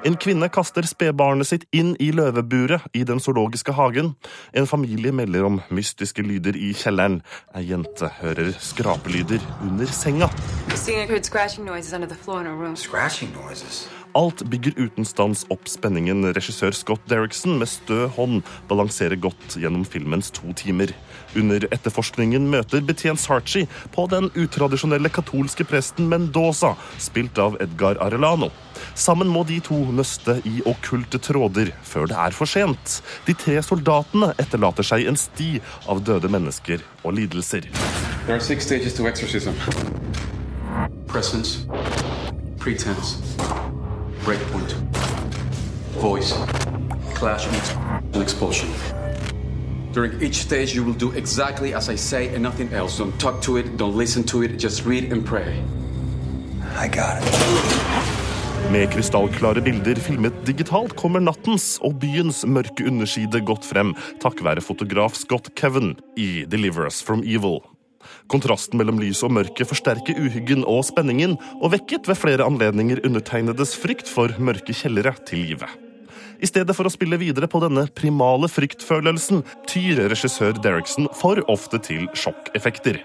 En 0.00 0.14
kvinne 0.16 0.46
kaster 0.48 0.86
spedbarnet 0.88 1.44
sitt 1.50 1.66
inn 1.76 1.90
i 2.00 2.06
løveburet 2.16 2.86
i 2.96 3.02
den 3.04 3.18
zoologiske 3.20 3.74
hagen. 3.76 4.14
En 4.56 4.64
familie 4.66 5.12
melder 5.12 5.44
om 5.44 5.58
mystiske 5.68 6.24
lyder 6.24 6.56
i 6.56 6.70
kjelleren. 6.72 7.18
Ei 7.52 7.66
jente 7.68 8.08
hører 8.22 8.54
skrapelyder 8.64 9.44
under 9.66 9.92
senga. 9.92 10.30
Christina 10.70 11.04
heard 11.04 11.28
scratching 11.28 11.68
noises 11.68 11.92
under 11.92 12.08
the 12.08 12.16
floor 12.16 12.40
in 12.40 12.46
her 12.46 12.56
room. 12.56 12.76
Scratching 12.76 13.34
noises? 13.36 13.90
Alt 14.16 14.42
bygger 14.50 14.72
uten 14.80 15.04
stans 15.04 15.44
opp 15.52 15.68
spenningen 15.68 16.24
regissør 16.34 16.72
Scott 16.74 17.04
Derrickson 17.10 17.60
med 17.60 17.68
stø 17.70 18.06
hånd 18.16 18.40
balanserer 18.72 19.20
godt 19.20 19.58
gjennom 19.60 19.84
filmens 19.84 20.32
to 20.34 20.50
timer. 20.56 20.96
Under 21.38 21.66
etterforskningen 21.70 22.48
møter 22.50 22.82
betjent 22.86 23.20
Sarchi 23.20 23.66
på 23.94 24.06
den 24.10 24.30
utradisjonelle 24.34 25.12
katolske 25.12 25.66
presten 25.68 26.08
Mendoza, 26.10 26.74
spilt 26.98 27.38
av 27.38 27.58
Edgar 27.62 28.00
Arellano. 28.02 28.50
Sammen 28.98 29.30
må 29.30 29.44
de 29.46 29.60
to 29.64 29.78
nøste 29.94 30.40
i 30.48 30.60
okkulte 30.66 31.20
tråder 31.22 31.72
før 31.86 32.10
det 32.10 32.18
er 32.18 32.36
for 32.36 32.50
sent. 32.50 33.00
De 33.28 33.36
tre 33.36 33.60
soldatene 33.62 34.32
etterlater 34.40 34.86
seg 34.86 35.06
en 35.06 35.18
sti 35.20 35.58
av 35.90 36.02
døde 36.06 36.30
mennesker 36.32 36.82
og 37.04 37.14
lidelser. 37.20 37.68
There 38.26 38.36
are 38.36 38.40
six 38.40 38.64
stages 38.64 38.94
to 38.94 39.06
exorcism 39.06 39.54
presence, 41.10 41.66
pretense, 42.58 43.18
breakpoint, 44.24 44.74
voice, 46.00 46.32
clashment, 47.14 47.74
and 48.14 48.22
expulsion. 48.22 48.68
During 49.92 50.22
each 50.22 50.36
stage, 50.36 50.76
you 50.76 50.84
will 50.84 50.94
do 50.94 51.10
exactly 51.18 51.74
as 51.74 51.88
I 51.88 51.96
say 51.96 52.28
and 52.34 52.42
nothing 52.42 52.72
else. 52.72 52.98
Don't 52.98 53.18
talk 53.18 53.42
to 53.42 53.56
it, 53.56 53.76
don't 53.76 53.96
listen 53.96 54.22
to 54.24 54.42
it, 54.42 54.56
just 54.56 54.86
read 54.86 55.12
and 55.12 55.26
pray. 55.26 55.64
I 56.78 56.86
got 56.86 57.18
it. 57.18 58.30
Med 58.70 58.86
krystallklare 58.92 59.64
bilder 59.66 59.98
filmet 59.98 60.36
digitalt 60.46 60.94
kommer 60.94 61.18
nattens 61.18 61.80
og 61.82 61.96
byens 61.98 62.44
mørke 62.46 62.86
underside 62.86 63.40
godt 63.42 63.66
frem, 63.66 63.90
takket 64.22 64.46
være 64.46 64.62
fotograf 64.62 65.18
Scott 65.18 65.50
Kevin 65.58 65.96
i 66.14 66.44
Deliver 66.46 66.86
Us 66.86 67.02
From 67.02 67.24
Evil. 67.26 67.58
Kontrasten 68.30 68.78
mellom 68.78 69.02
lys 69.02 69.24
og 69.26 69.34
mørke 69.34 69.66
forsterker 69.66 70.22
uhyggen 70.22 70.62
og 70.62 70.84
spenningen, 70.86 71.34
og 71.58 71.74
vekket 71.74 72.06
ved 72.06 72.20
flere 72.20 72.46
anledninger 72.46 73.02
undertegnedes 73.04 73.74
frykt 73.74 74.06
for 74.06 74.38
mørke 74.38 74.70
kjellere 74.70 75.18
til 75.26 75.48
live. 75.50 75.89
I 76.40 76.48
stedet 76.48 76.76
for 76.76 76.88
å 76.88 76.92
spille 76.92 77.18
videre 77.20 77.48
på 77.50 77.60
denne 77.62 77.84
primale 77.96 78.48
fryktfølelsen, 78.48 79.42
tyr 79.68 80.00
regissør 80.10 80.56
Derrickson 80.64 81.10
for 81.16 81.42
ofte 81.52 81.80
til 81.84 82.06
sjokkeffekter. 82.16 83.00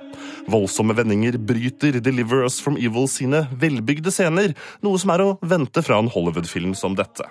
Voldsomme 0.51 0.95
vendinger 0.95 1.37
bryter 1.37 1.99
Deliver 2.03 2.45
Us 2.47 2.61
From 2.63 2.79
Evil 2.79 3.09
sine 3.11 3.45
velbygde 3.59 4.13
scener, 4.13 4.55
noe 4.85 5.01
som 5.01 5.11
er 5.15 5.25
å 5.25 5.33
vente 5.43 5.83
fra 5.83 5.99
en 5.99 6.11
Hollywood-film 6.11 6.77
som 6.79 6.95
dette. 6.95 7.27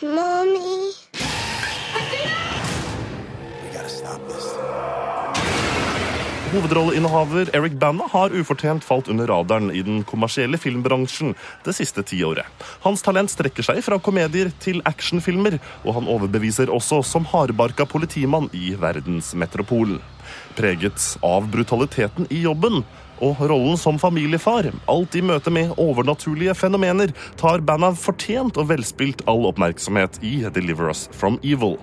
Mommy. 0.00 1.39
Hovedrolleinnehaver 6.50 7.50
Eric 7.54 7.72
Bana 7.78 8.08
har 8.10 8.32
ufortjent 8.34 8.82
falt 8.84 9.08
under 9.08 9.26
radaren 9.26 9.68
i 9.70 9.82
den 9.86 10.00
kommersielle 10.02 10.58
filmbransjen 10.58 11.36
det 11.62 11.76
siste 11.76 12.02
tiåret. 12.02 12.48
Hans 12.82 13.04
talent 13.06 13.30
strekker 13.30 13.62
seg 13.62 13.78
fra 13.86 14.00
komedier 14.02 14.50
til 14.58 14.80
actionfilmer, 14.90 15.60
og 15.84 15.94
han 16.00 16.08
overbeviser 16.10 16.72
også 16.74 17.04
som 17.06 17.28
hardbarka 17.30 17.86
politimann 17.86 18.48
i 18.50 18.72
verdensmetropolen. 18.74 20.00
Preget 20.58 21.04
av 21.22 21.46
brutaliteten 21.52 22.26
i 22.34 22.42
jobben 22.42 22.82
og 23.22 23.44
rollen 23.44 23.78
som 23.78 24.00
familiefar, 24.02 24.72
alt 24.90 25.14
i 25.14 25.22
møte 25.22 25.54
med 25.54 25.76
overnaturlige 25.78 26.56
fenomener, 26.58 27.14
tar 27.38 27.62
Banna 27.62 27.92
fortjent 27.94 28.58
og 28.58 28.72
velspilt 28.72 29.22
all 29.30 29.46
oppmerksomhet 29.52 30.18
i 30.26 30.40
Deliver 30.50 30.90
Us 30.90 31.06
From 31.14 31.38
Evil. 31.46 31.78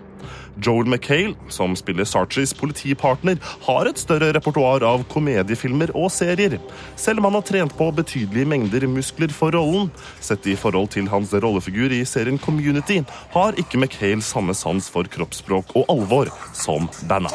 Joel 0.61 0.87
McHale, 0.87 1.35
som 1.49 1.75
spiller 1.77 2.07
Sarchies 2.07 2.53
politipartner, 2.57 3.37
har 3.67 3.89
et 3.89 3.99
større 4.01 4.31
repertoar 4.35 4.85
av 4.87 5.05
komediefilmer 5.11 5.93
og 5.97 6.09
serier. 6.13 6.57
Selv 6.97 7.21
om 7.21 7.29
han 7.29 7.37
har 7.39 7.45
trent 7.47 7.77
på 7.77 7.91
betydelige 7.95 8.49
mengder 8.49 8.87
muskler 8.89 9.33
for 9.33 9.53
rollen, 9.55 9.91
sett 10.23 10.47
i 10.47 10.57
forhold 10.57 10.91
til 10.95 11.09
hans 11.11 11.33
rollefigur 11.33 11.93
i 11.93 12.03
serien 12.05 12.39
Community, 12.41 13.01
har 13.35 13.57
ikke 13.59 13.79
McHale 13.81 14.25
samme 14.25 14.55
sans 14.57 14.89
for 14.89 15.09
kroppsspråk 15.11 15.75
og 15.75 15.85
alvor 15.93 16.33
som 16.57 16.89
Banna. 17.09 17.31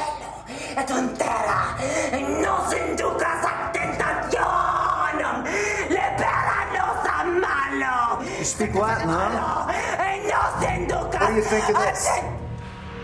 Speak 8.42 8.74
Latin, 8.74 9.08
huh? 9.08 9.72
What 11.22 11.28
do 11.30 11.36
you 11.36 11.42
think 11.42 11.68
of 11.68 11.76
this? 11.76 12.31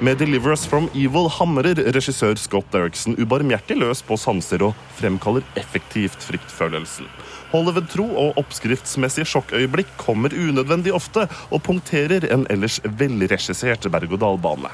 Med 0.01 0.19
'Deliver 0.19 0.53
Us 0.53 0.67
From 0.67 0.85
Evil' 0.95 1.27
hamrer 1.29 1.75
regissør 1.75 2.39
Scott 2.39 2.69
Derrickson 2.71 3.17
ubarmhjertig 3.19 3.75
løs 3.81 3.99
på 4.07 4.15
sanser 4.15 4.63
og 4.63 4.77
fremkaller 4.95 5.43
effektivt 5.59 6.23
fryktfølelsen. 6.23 7.09
Hollywood-tro 7.51 8.07
og 8.21 8.39
oppskriftsmessige 8.39 9.27
sjokkøyeblikk 9.27 9.91
kommer 9.99 10.31
unødvendig 10.31 10.95
ofte 10.95 11.27
og 11.51 11.65
punkterer 11.67 12.29
en 12.31 12.47
ellers 12.47 12.79
velregissert 12.85 13.91
berg-og-dal-bane. 13.91 14.71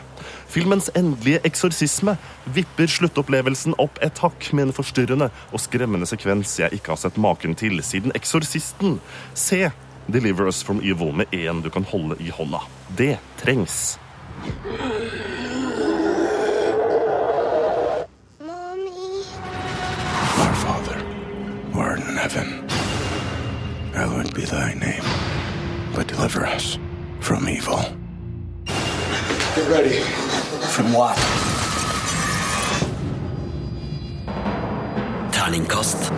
Filmens 0.53 0.91
endelige 0.93 1.41
eksorsisme 1.49 2.19
vipper 2.45 2.93
sluttopplevelsen 2.99 3.81
opp 3.81 3.97
et 4.05 4.21
hakk 4.21 4.53
med 4.53 4.69
en 4.69 4.77
forstyrrende 4.77 5.33
og 5.49 5.65
skremmende 5.65 6.11
sekvens 6.11 6.59
jeg 6.61 6.77
ikke 6.77 6.93
har 6.93 7.01
sett 7.01 7.17
maken 7.17 7.57
til 7.57 7.81
siden 7.81 8.13
Eksorsisten. 8.13 9.01
Se 9.33 9.73
'Deliver 10.05 10.53
Us 10.53 10.63
From 10.63 10.85
Evil' 10.85 11.17
med 11.17 11.33
én 11.33 11.63
du 11.63 11.71
kan 11.71 11.85
holde 11.85 12.21
i 12.21 12.29
hånda. 12.29 12.61
Det 12.93 13.17
trengs. 13.41 13.97
Our 20.39 20.55
Father, 20.55 20.99
who 21.73 21.81
art 21.81 22.01
in 22.01 22.17
heaven, 22.17 22.69
hallowed 23.93 24.35
be 24.35 24.45
thy 24.45 24.75
name. 24.75 25.03
But 25.95 26.09
deliver 26.09 26.45
us 26.45 26.79
from 27.21 27.49
evil. 27.49 27.81
Get 28.67 29.69
ready. 29.71 30.01
From 30.75 30.93
what? 30.93 31.17
Terningkast 35.33 36.11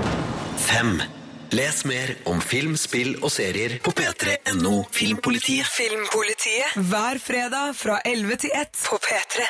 fem. 0.59 1.16
Les 1.57 1.85
mer 1.89 2.11
om 2.29 2.41
film, 2.43 2.75
spill 2.77 3.15
og 3.25 3.31
serier 3.33 3.79
på 3.81 3.93
p3.no 3.97 4.73
Filmpolitiet. 4.93 5.65
Filmpolitiet 5.71 6.75
hver 6.91 7.21
fredag 7.23 7.71
fra 7.79 7.97
11 8.05 8.37
til 8.43 8.53
1 8.61 8.81
på 8.85 8.99
P3. 9.01 9.47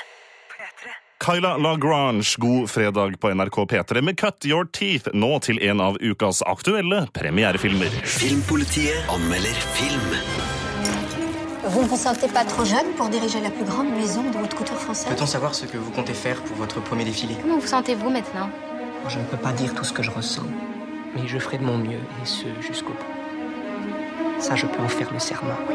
Kyla 1.25 1.57
Lagrange, 1.57 2.37
god 2.39 2.69
fredag 2.71 3.17
på 3.19 3.33
NRK 3.35 3.59
P3 3.73 4.05
med 4.07 4.19
Cut 4.21 4.47
Your 4.47 4.69
Teeth, 4.79 5.11
nå 5.15 5.33
til 5.49 5.59
en 5.67 5.83
av 5.83 5.99
ukas 5.99 6.45
aktuelle 6.47 7.01
premierefilmer. 7.17 7.99
Filmpolitiet 8.21 9.11
anmelder 9.17 9.59
film. 9.81 10.07
Vous 11.73 11.83
ne 11.83 11.89
vous 11.89 12.03
sentez 12.05 12.29
pas 12.29 12.45
trop 12.45 12.65
jeune 12.65 12.93
pour 12.95 13.09
diriger 13.09 13.41
la 13.41 13.51
plus 13.51 13.65
grande 13.65 13.91
maison 13.91 14.23
de 14.31 14.39
haute 14.39 14.55
couture 14.55 14.79
française 14.79 15.09
Peut-on 15.09 15.27
savoir 15.27 15.55
ce 15.57 15.65
que 15.67 15.79
vous 15.79 15.91
comptez 15.91 16.15
faire 16.15 16.41
pour 16.45 16.57
votre 16.57 16.81
premier 16.81 17.05
défilé 17.05 17.35
Comment 17.43 17.59
vous 17.59 17.67
sentez-vous 17.67 18.11
maintenant 18.11 18.49
Je 19.09 19.19
ne 19.19 19.25
peux 19.25 19.37
pas 19.37 19.53
dire 19.53 19.75
tout 19.75 19.83
ce 19.83 19.93
que 19.93 20.05
je 20.05 20.11
ressens, 20.13 20.47
mais 21.17 21.27
je 21.29 21.39
ferai 21.39 21.59
de 21.59 21.65
mon 21.65 21.79
mieux, 21.79 22.05
et 22.23 22.27
ce 22.27 22.47
jusqu'au 22.61 22.93
bout. 22.93 24.41
Ça, 24.41 24.55
je 24.55 24.67
peux 24.67 24.83
en 24.83 24.89
faire 24.89 25.13
le 25.13 25.19
serment, 25.19 25.59
oui. 25.69 25.75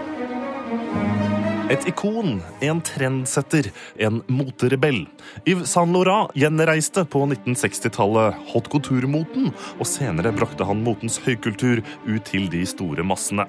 Et 1.69 1.87
ikon, 1.87 2.39
en 2.63 2.79
trendsetter, 2.81 3.71
en 4.03 4.19
moterebell. 4.27 5.05
Yves 5.47 5.63
Saint 5.65 5.85
Laurent 5.85 6.27
gjenreiste 6.35 7.05
på 7.07 7.21
1960-tallet 7.29 8.35
haute 8.51 8.67
couture-moten, 8.67 9.53
og 9.79 9.87
senere 9.87 10.33
brakte 10.35 10.67
han 10.67 10.83
motens 10.83 11.21
høykultur 11.23 11.79
ut 11.79 12.27
til 12.27 12.49
de 12.51 12.65
store 12.67 13.05
massene. 13.07 13.47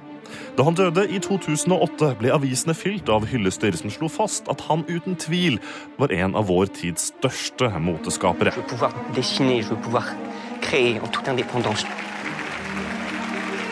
Da 0.57 0.63
han 0.63 0.79
døde 0.79 1.03
i 1.11 1.19
2008, 1.19 2.13
ble 2.23 2.31
avisene 2.33 2.77
fylt 2.79 3.11
av 3.11 3.27
hyllester 3.27 3.75
som 3.77 3.91
slo 3.91 4.07
fast 4.13 4.47
at 4.53 4.63
han 4.69 4.87
uten 4.87 5.19
tvil 5.19 5.59
var 5.99 6.15
en 6.15 6.39
av 6.39 6.47
vår 6.47 6.71
tids 6.79 7.11
største 7.11 7.73
moteskapere. 7.83 8.55
Je 8.55 9.63
veux 9.67 10.42
créer 10.63 11.01
en 11.01 11.09
toute 11.09 11.29
indépendance. 11.29 11.85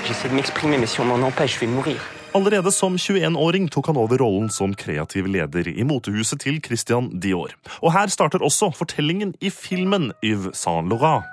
J'essaie 0.06 0.28
de 0.28 0.34
m'exprimer, 0.34 0.76
mais 0.76 0.86
si 0.86 1.00
on 1.00 1.04
m'en 1.04 1.22
empêche, 1.26 1.54
je 1.54 1.60
vais 1.60 1.72
mourir. 1.72 2.00
Allerede 2.34 2.70
som 2.70 2.94
21-åring 2.94 3.68
tok 3.74 3.88
han 3.90 3.98
over 3.98 4.20
rollen 4.22 4.50
som 4.54 4.74
kreativ 4.78 5.26
leder 5.26 5.66
i 5.70 5.82
motehuset 5.86 6.42
til 6.44 6.60
Christian 6.62 7.08
Dior. 7.22 7.54
Og 7.82 7.94
her 7.94 8.10
starter 8.10 8.42
også 8.42 8.70
fortellingen 8.78 9.34
i 9.40 9.50
filmen 9.50 10.12
Yves 10.22 10.54
Saint 10.58 10.86
Laurent. 10.90 11.26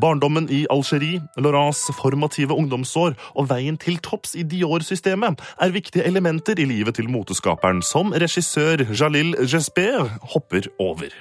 Barndommen 0.00 0.48
i 0.50 0.64
Algerie, 0.72 1.20
Laurents 1.36 1.90
formative 1.98 2.56
ungdomsår 2.56 3.16
og 3.36 3.50
veien 3.50 3.76
til 3.80 3.98
topps 4.02 4.36
i 4.38 4.44
Dior-systemet 4.48 5.42
er 5.60 5.74
viktige 5.74 6.06
elementer 6.08 6.60
i 6.60 6.68
livet 6.68 6.96
til 6.96 7.10
moteskaperen, 7.12 7.82
som 7.84 8.12
regissør 8.12 8.86
Jalil 8.92 9.36
Jesper 9.44 10.08
hopper 10.32 10.70
over. 10.80 11.12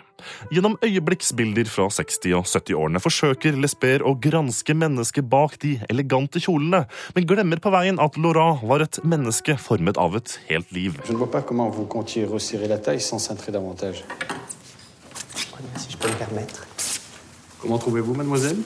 Gjennom 0.53 0.77
øyeblikksbilder 0.85 1.65
fra 1.65 1.87
60- 1.89 2.35
og 2.37 2.45
70-årene 2.45 3.01
forsøker 3.01 3.57
Lesper 3.57 4.05
å 4.05 4.13
granske 4.21 4.75
mennesket 4.77 5.27
bak 5.31 5.57
de 5.63 5.77
elegante 5.89 6.41
kjolene, 6.43 6.85
men 7.15 7.27
glemmer 7.27 7.61
på 7.63 7.73
veien 7.73 7.99
at 8.01 8.19
Laurent 8.21 8.61
var 8.67 8.85
et 8.85 9.01
menneske 9.03 9.57
formet 9.61 9.99
av 10.01 10.15
et 10.21 10.37
helt 10.49 10.71
liv. 10.71 10.99
Je 11.07 11.13
ne 11.13 11.17
vois 11.17 11.31
pas 11.31 11.41
comment 11.41 11.69
vous 11.69 11.85
comptiez 11.85 12.25
resserrer 12.25 12.67
la 12.67 12.77
taille 12.77 13.01
sans 13.01 13.17
davantage. 13.51 14.03
Si 15.77 15.91
je 15.91 15.97
peux 15.97 16.09
me 16.09 16.15
permettre. 16.15 16.70
Comment 17.61 17.77
trouvez-vous, 17.77 18.15
mademoiselle 18.15 18.57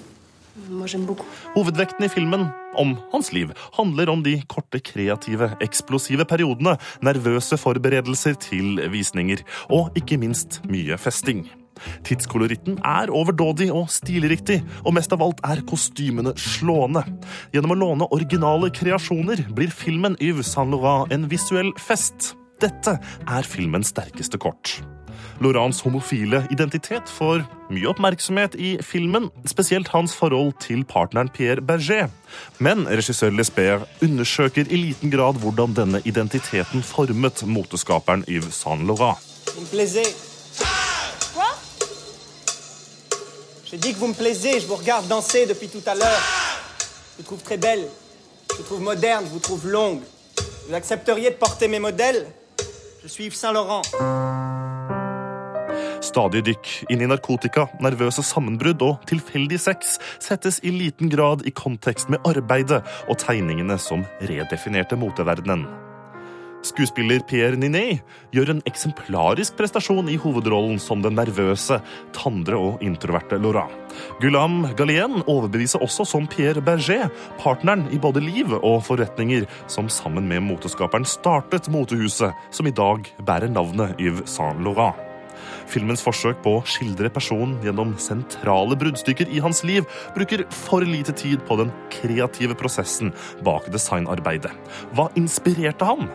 Moi, 0.70 0.88
j'aime 0.88 1.06
beaucoup. 1.06 1.28
Hovedvekten 1.56 2.06
i 2.06 2.10
filmen, 2.10 2.48
om 2.80 2.96
hans 3.12 3.34
liv, 3.36 3.52
handler 3.76 4.08
om 4.10 4.22
de 4.24 4.38
korte, 4.48 4.80
kreative, 4.80 5.50
eksplosive 5.60 6.24
periodene, 6.26 6.78
nervøse 7.04 7.60
forberedelser 7.60 8.38
til 8.40 8.80
visninger, 8.94 9.44
og 9.68 9.92
ikke 10.00 10.18
minst 10.22 10.62
mye 10.72 10.96
festing. 10.98 11.44
Tidskoloritten 12.08 12.80
er 12.88 13.12
overdådig 13.12 13.68
og 13.76 13.92
stilriktig, 13.92 14.62
og 14.86 14.96
mest 14.96 15.12
av 15.12 15.26
alt 15.28 15.44
er 15.44 15.60
kostymene 15.68 16.32
slående. 16.40 17.04
Gjennom 17.52 17.76
å 17.76 17.80
låne 17.82 18.10
originale 18.16 18.72
kreasjoner 18.72 19.44
blir 19.60 19.76
filmen 19.76 20.16
Yves 20.24 20.56
Saint 20.56 20.72
Laurent 20.72 21.12
en 21.12 21.28
visuell 21.32 21.76
fest. 21.84 22.32
Dette 22.62 22.98
er 23.28 23.48
filmens 23.48 23.92
sterkeste 23.92 24.40
kort. 24.40 24.80
Lorans 25.44 25.82
homofile 25.84 26.46
identitet 26.54 27.10
får 27.12 27.42
mye 27.68 27.90
oppmerksomhet 27.92 28.56
i 28.56 28.76
filmen, 28.84 29.28
spesielt 29.50 29.90
hans 29.92 30.14
forhold 30.16 30.54
til 30.64 30.86
partneren 30.88 31.28
Pierre 31.30 31.62
Berger. 31.62 32.08
Men 32.64 32.86
regissør 32.88 33.34
Lesbeth 33.36 33.84
undersøker 34.06 34.72
i 34.72 34.80
liten 34.80 35.12
grad 35.12 35.42
hvordan 35.44 35.76
denne 35.76 36.02
identiteten 36.08 36.84
formet 36.84 37.44
moteskaperen 37.44 38.24
Yves 38.28 38.62
Saint 38.64 38.88
Laurent. 38.88 39.20
J'ai 43.66 43.78
dit 43.78 43.94
que 43.94 44.00
vous 44.00 44.08
me 44.08 44.14
plaisez, 44.14 44.62
je 44.62 44.68
vous 44.68 44.76
regarde 44.76 45.08
danser 45.10 45.46
depuis 45.46 45.68
tout 45.68 45.84
à 45.86 45.96
l'heure. 45.96 46.24
Je 46.80 47.18
vous 47.18 47.24
trouve 47.24 47.44
très 47.44 47.58
belle, 47.58 47.84
je 48.52 48.58
vous 48.58 48.64
trouve 48.64 48.82
moderne, 48.82 49.26
je 49.26 49.32
vous 49.32 49.40
trouve 49.40 49.68
longue. 49.68 50.00
Vous 50.68 50.74
accepteriez 50.74 51.32
de 51.32 51.36
porter 51.36 51.68
mes 51.68 51.80
modèles 51.80 52.26
Stadig 56.06 56.42
dykk 56.48 56.70
inn 56.90 57.04
i 57.06 57.10
narkotika, 57.10 57.68
nervøse 57.84 58.24
sammenbrudd 58.26 58.82
og 58.86 59.06
tilfeldig 59.10 59.60
sex 59.62 59.98
settes 60.24 60.58
i 60.66 60.74
liten 60.74 61.12
grad 61.14 61.46
i 61.46 61.54
kontekst 61.54 62.10
med 62.10 62.26
arbeidet 62.26 62.82
og 63.06 63.20
tegningene 63.22 63.78
som 63.82 64.06
redefinerte 64.26 64.98
moteverdenen. 64.98 65.85
Skuespiller 66.66 67.22
Pierre 67.30 67.58
Ninet 67.60 68.02
gjør 68.34 68.56
en 68.56 68.62
eksemplarisk 68.66 69.58
prestasjon 69.60 70.10
i 70.10 70.18
hovedrollen 70.22 70.80
som 70.82 71.04
den 71.04 71.18
nervøse, 71.20 71.78
tandre 72.16 72.58
og 72.58 72.82
introverte 72.86 73.38
Laurent. 73.42 73.74
Gulam 74.22 74.64
Galien 74.80 75.22
overbeviser 75.22 75.84
også 75.86 76.08
som 76.10 76.26
Pierre 76.32 76.64
Berger, 76.66 77.12
partneren 77.42 77.86
i 77.94 78.02
både 78.02 78.24
liv 78.26 78.56
og 78.58 78.82
forretninger, 78.88 79.46
som 79.72 79.92
sammen 79.94 80.26
med 80.32 80.42
moteskaperen 80.48 81.06
startet 81.06 81.70
motehuset 81.72 82.34
som 82.50 82.68
i 82.68 82.74
dag 82.76 83.06
bærer 83.26 83.52
navnet 83.54 84.00
Yves 84.02 84.34
Saint 84.34 84.66
Laurent. 84.66 84.98
Filmens 85.70 86.04
forsøk 86.06 86.42
på 86.46 86.58
å 86.58 86.66
skildre 86.70 87.12
personen 87.14 87.58
gjennom 87.66 87.96
sentrale 88.02 88.78
bruddstykker 88.80 89.30
i 89.34 89.42
hans 89.44 89.64
liv 89.68 89.86
bruker 90.18 90.46
for 90.54 90.86
lite 90.86 91.14
tid 91.18 91.46
på 91.46 91.58
den 91.62 91.74
kreative 91.94 92.58
prosessen 92.58 93.14
bak 93.46 93.70
designarbeidet. 93.74 94.54
Hva 94.98 95.12
inspirerte 95.20 95.90
han? 95.90 96.08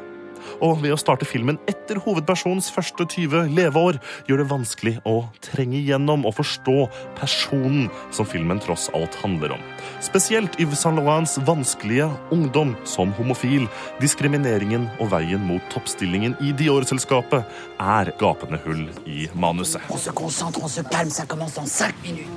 Og 0.64 0.82
ved 0.82 0.92
å 0.94 0.98
starte 1.00 1.28
filmen 1.28 1.58
etter 1.70 2.00
hovedpersonens 2.04 2.70
første 2.72 3.06
20 3.08 3.48
leveår, 3.56 3.98
gjør 4.28 4.42
det 4.42 4.48
vanskelig 4.50 4.94
å 5.08 5.16
trenge 5.44 5.78
igjennom 5.80 6.26
og 6.28 6.36
forstå 6.36 6.76
personen 7.18 7.88
som 8.14 8.28
filmen 8.28 8.60
tross 8.62 8.88
alt 8.96 9.16
handler 9.22 9.56
om. 9.56 9.64
Spesielt 10.04 10.58
Yves 10.60 10.84
Saint 10.84 11.00
Laurents 11.00 11.38
vanskelige 11.48 12.10
ungdom 12.34 12.74
som 12.84 13.14
homofil, 13.18 13.66
diskrimineringen 14.02 14.88
og 15.00 15.12
veien 15.14 15.42
mot 15.48 15.64
toppstillingen 15.72 16.36
i 16.44 16.52
Dior-selskapet 16.56 17.44
er 17.80 18.12
gapende 18.20 18.60
hull 18.66 18.86
i 19.08 19.28
manuset. 19.34 19.82
On 19.88 20.00
se 20.00 20.12
concentre, 20.12 20.62
on 20.62 20.68
se 20.68 20.84
calme, 20.92 21.10
ça 21.10 21.26
commence 21.26 21.54
dans 21.54 21.66
5 21.66 21.94
minutes. 22.02 22.28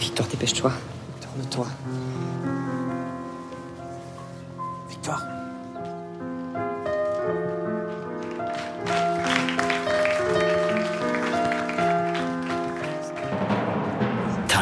Victor, 0.00 0.26
dépêche-toi. 0.26 0.72
Tourne-toi. 1.20 1.66
Victoire. 4.88 5.35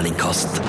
Terningkast 0.05 0.63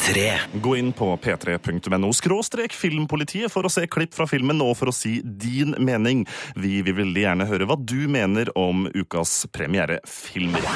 tre. 0.00 0.32
Gå 0.52 0.76
inn 0.76 0.88
på 0.92 1.06
p3.no 1.22 2.08
skråstrek 2.12 2.74
filmpolitiet 2.74 3.52
for 3.52 3.62
å 3.62 3.70
se 3.70 3.84
klipp 3.86 4.16
fra 4.18 4.26
filmen 4.26 4.58
og 4.66 4.72
for 4.80 4.90
å 4.90 4.94
si 4.94 5.20
din 5.22 5.76
mening. 5.78 6.24
Vi 6.58 6.80
vil 6.82 6.98
veldig 6.98 7.22
gjerne 7.22 7.46
høre 7.46 7.68
hva 7.70 7.78
du 7.78 8.08
mener 8.10 8.50
om 8.58 8.88
ukas 8.90 9.44
premierefilmer. 9.54 10.66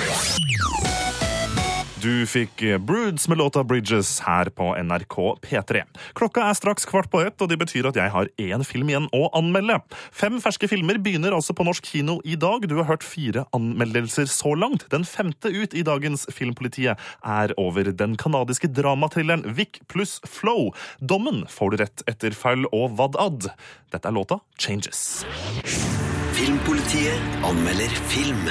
Du 2.03 2.27
fikk 2.31 2.63
Broods 2.81 3.29
med 3.29 3.39
låta 3.39 3.65
Bridges 3.65 4.21
her 4.21 4.45
på 4.45 4.77
NRK 4.83 5.15
P3. 5.43 5.81
Klokka 6.15 6.45
er 6.47 6.55
straks 6.55 6.87
kvart 6.87 7.09
på 7.11 7.23
ett, 7.25 7.35
og 7.43 7.51
det 7.51 7.57
betyr 7.59 7.89
at 7.91 7.99
jeg 7.99 8.13
har 8.15 8.29
én 8.39 8.63
film 8.67 8.93
igjen 8.93 9.09
å 9.17 9.25
anmelde. 9.35 9.81
Fem 10.15 10.37
ferske 10.43 10.69
filmer 10.71 11.01
begynner 11.03 11.35
altså 11.35 11.57
på 11.59 11.67
norsk 11.67 11.89
kino 11.91 12.19
i 12.23 12.37
dag. 12.39 12.69
Du 12.71 12.77
har 12.79 12.87
hørt 12.93 13.07
fire 13.07 13.49
anmeldelser 13.57 14.31
så 14.31 14.55
langt. 14.55 14.87
Den 14.95 15.07
femte 15.09 15.51
ut 15.51 15.75
i 15.75 15.83
dagens 15.83 16.29
Filmpolitiet 16.31 17.03
er 17.27 17.55
over 17.59 17.91
den 17.91 18.15
kanadiske 18.21 18.71
dramatrilleren 18.71 19.43
Vic 19.59 19.81
pluss 19.91 20.21
Flow. 20.23 20.71
Dommen 21.01 21.49
får 21.51 21.75
du 21.75 21.83
rett 21.83 22.07
etter 22.07 22.37
feil 22.37 22.69
og 22.71 22.95
vad 23.01 23.19
ad. 23.19 23.51
Dette 23.91 24.07
er 24.07 24.15
låta 24.15 24.39
Changes. 24.61 25.25
Filmpolitiet 26.39 27.43
anmelder 27.49 28.03
film. 28.13 28.47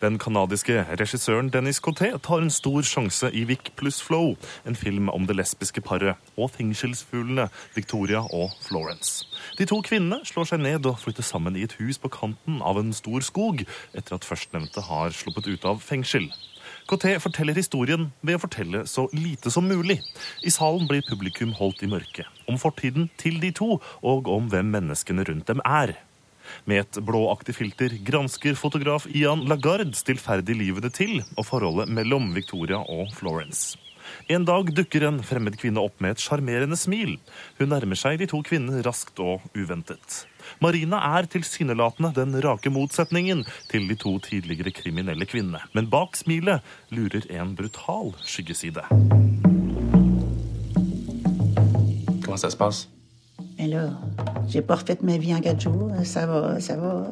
Den 0.00 0.16
kanadiske 0.18 0.78
regissøren 0.96 1.50
Dennis 1.52 1.80
Coté 1.84 2.08
tar 2.24 2.40
en 2.40 2.50
stor 2.50 2.80
sjanse 2.88 3.28
i 3.36 3.42
Vic 3.44 3.68
pluss 3.76 3.98
Flow, 4.02 4.32
en 4.64 4.76
film 4.76 5.10
om 5.12 5.26
det 5.28 5.36
lesbiske 5.36 5.82
paret 5.84 6.16
og 6.40 6.48
fengselsfuglene 6.54 7.50
Victoria 7.74 8.22
og 8.24 8.54
Florence. 8.64 9.26
De 9.58 9.68
to 9.68 9.82
kvinnene 9.84 10.22
slår 10.24 10.48
seg 10.52 10.64
ned 10.64 10.88
og 10.88 11.02
flytter 11.02 11.26
sammen 11.26 11.58
i 11.58 11.66
et 11.68 11.76
hus 11.82 12.00
på 12.00 12.08
kanten 12.16 12.62
av 12.64 12.80
en 12.80 12.94
stor 12.96 13.20
skog 13.20 13.66
etter 13.92 14.16
at 14.16 14.24
førstnevnte 14.24 14.88
har 14.88 15.12
sluppet 15.12 15.52
ut 15.52 15.68
av 15.68 15.84
fengsel. 15.84 16.30
Coté 16.88 17.18
forteller 17.20 17.54
historien 17.60 18.08
ved 18.24 18.38
å 18.38 18.44
fortelle 18.46 18.86
så 18.88 19.04
lite 19.12 19.52
som 19.52 19.68
mulig. 19.68 20.00
I 20.40 20.50
salen 20.54 20.88
blir 20.88 21.04
publikum 21.06 21.52
holdt 21.58 21.84
i 21.84 21.90
mørke 21.90 22.24
Om 22.48 22.56
fortiden 22.58 23.10
til 23.20 23.36
de 23.42 23.52
to, 23.52 23.76
og 24.02 24.32
om 24.32 24.48
hvem 24.48 24.72
menneskene 24.72 25.28
rundt 25.28 25.50
dem 25.50 25.60
er. 25.66 25.98
Med 26.64 26.84
et 26.84 27.02
blåaktig 27.04 27.56
filter 27.58 27.98
gransker 28.06 28.58
fotograf 28.58 29.06
Ian 29.10 29.46
Lagarde 29.50 29.94
stillferdig 29.96 30.56
livene 30.58 30.90
til 30.94 31.20
og 31.36 31.46
forholdet 31.48 31.92
mellom 31.92 32.32
Victoria 32.36 32.82
og 32.82 33.12
Florence. 33.16 33.78
En 34.26 34.44
dag 34.44 34.70
dukker 34.74 35.04
en 35.06 35.20
fremmed 35.26 35.56
kvinne 35.60 35.82
opp 35.82 36.00
med 36.02 36.14
et 36.14 36.22
sjarmerende 36.22 36.78
smil. 36.78 37.16
Hun 37.58 37.72
nærmer 37.72 37.98
seg 37.98 38.20
de 38.20 38.28
to 38.30 38.42
kvinnene 38.46 38.82
raskt 38.86 39.20
og 39.22 39.44
uventet. 39.54 40.24
Marina 40.62 41.00
er 41.18 41.28
tilsynelatende 41.30 42.12
den 42.16 42.36
rake 42.42 42.72
motsetningen 42.72 43.44
til 43.70 43.88
de 43.90 43.98
to 44.00 44.16
tidligere 44.24 44.74
kriminelle 44.74 45.28
kvinnene. 45.28 45.62
Men 45.74 45.90
bak 45.92 46.18
smilet 46.18 46.64
lurer 46.94 47.26
en 47.30 47.54
brutal 47.58 48.14
skyggeside. 48.24 48.86
Comment 52.24 52.38
ça 52.38 52.99
là, 53.68 53.90
j'ai 54.48 54.62
pas 54.62 54.76
refait 54.76 54.98
ma 55.02 55.18
vie 55.18 55.34
en 55.34 55.40
quatre 55.40 55.60
jours. 55.60 55.90
Ça 56.04 56.26
va, 56.26 56.60
ça 56.60 56.76
va. 56.76 57.10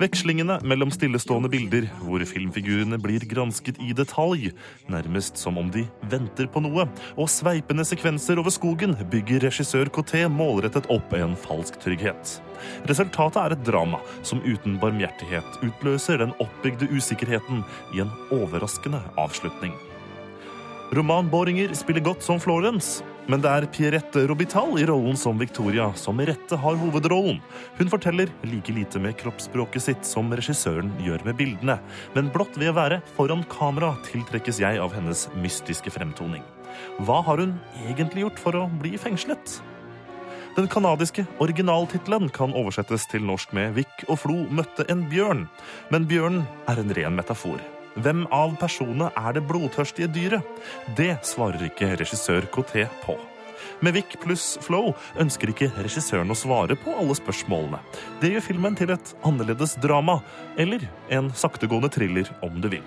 Vekslingene 0.00 0.54
mellom 0.64 0.88
stillestående 0.88 1.50
bilder, 1.52 1.84
hvor 2.00 2.22
filmfigurene 2.24 2.96
blir 3.04 3.20
gransket 3.28 3.76
i 3.84 3.90
detalj, 3.92 4.46
nærmest 4.88 5.36
som 5.36 5.58
om 5.60 5.68
de 5.68 5.82
venter 6.08 6.48
på 6.48 6.62
noe, 6.64 6.86
og 7.20 7.28
sveipende 7.28 7.84
sekvenser 7.84 8.40
over 8.40 8.54
skogen 8.54 8.96
bygger 9.12 9.44
regissør 9.44 9.92
Coté 9.92 10.22
målrettet 10.32 10.88
opp 10.88 11.12
en 11.18 11.36
falsk 11.36 11.76
trygghet. 11.84 12.38
Resultatet 12.88 13.42
er 13.42 13.58
et 13.58 13.66
drama 13.68 14.00
som 14.24 14.40
uten 14.40 14.80
barmhjertighet 14.80 15.60
utløser 15.68 16.24
den 16.24 16.32
oppbygde 16.40 16.88
usikkerheten 16.96 17.60
i 17.92 18.00
en 18.00 18.16
overraskende 18.32 19.02
avslutning. 19.20 19.76
Romanboringer 20.96 21.76
spiller 21.76 22.08
godt 22.08 22.24
som 22.24 22.40
Florence, 22.40 23.04
men 23.28 23.42
det 23.42 23.50
er 23.50 23.66
Pierrette 23.72 24.22
Robital 24.28 24.76
i 24.80 24.86
rollen 24.88 25.16
som 25.18 25.38
Victoria 25.40 25.90
som 25.98 26.16
med 26.16 26.30
rette 26.30 26.58
har 26.62 26.78
hovedrollen. 26.80 27.40
Hun 27.78 27.90
forteller 27.92 28.30
like 28.46 28.72
lite 28.72 29.02
med 29.02 29.18
kroppsspråket 29.20 29.84
sitt 29.84 30.06
som 30.08 30.32
regissøren 30.32 30.92
gjør 31.04 31.24
med 31.26 31.38
bildene, 31.40 31.78
men 32.14 32.30
blott 32.34 32.56
ved 32.60 32.72
å 32.72 32.78
være 32.78 33.00
foran 33.16 33.44
kamera 33.52 33.92
tiltrekkes 34.08 34.62
jeg 34.62 34.80
av 34.82 34.94
hennes 34.96 35.26
mystiske 35.36 35.92
fremtoning. 35.94 36.46
Hva 37.04 37.20
har 37.26 37.42
hun 37.42 37.58
egentlig 37.86 38.24
gjort 38.26 38.40
for 38.42 38.62
å 38.62 38.68
bli 38.80 38.96
fengslet? 39.00 39.58
Den 40.56 40.66
kanadiske 40.70 41.26
originaltittelen 41.40 42.30
kan 42.34 42.54
oversettes 42.58 43.06
til 43.10 43.22
norsk 43.26 43.52
med 43.56 43.76
Vic 43.78 44.06
og 44.08 44.18
Flo 44.24 44.40
møtte 44.50 44.86
en 44.90 45.06
bjørn, 45.10 45.46
men 45.94 46.08
bjørnen 46.10 46.48
er 46.70 46.82
en 46.82 46.96
ren 46.96 47.20
metafor. 47.20 47.60
Hvem 48.00 48.22
av 48.32 48.54
personene 48.60 49.10
er 49.18 49.34
det 49.36 49.42
blodtørstige 49.48 50.08
dyret? 50.14 50.46
Det 50.96 51.12
svarer 51.26 51.66
ikke 51.66 51.90
regissør 52.00 52.46
Coté 52.54 52.86
på. 53.02 53.16
Med 53.84 53.92
Vic 53.96 54.14
pluss 54.22 54.54
Flow 54.64 54.94
ønsker 55.20 55.52
ikke 55.52 55.68
regissøren 55.82 56.32
å 56.32 56.38
svare 56.38 56.78
på 56.80 56.94
alle 56.96 57.16
spørsmålene. 57.18 57.82
Det 58.22 58.32
gjør 58.32 58.46
filmen 58.46 58.78
til 58.78 58.94
et 58.94 59.12
annerledes 59.26 59.76
drama, 59.82 60.20
eller 60.56 60.86
en 61.12 61.28
saktegående 61.36 61.92
thriller, 61.92 62.30
om 62.46 62.56
du 62.62 62.70
vil. 62.72 62.86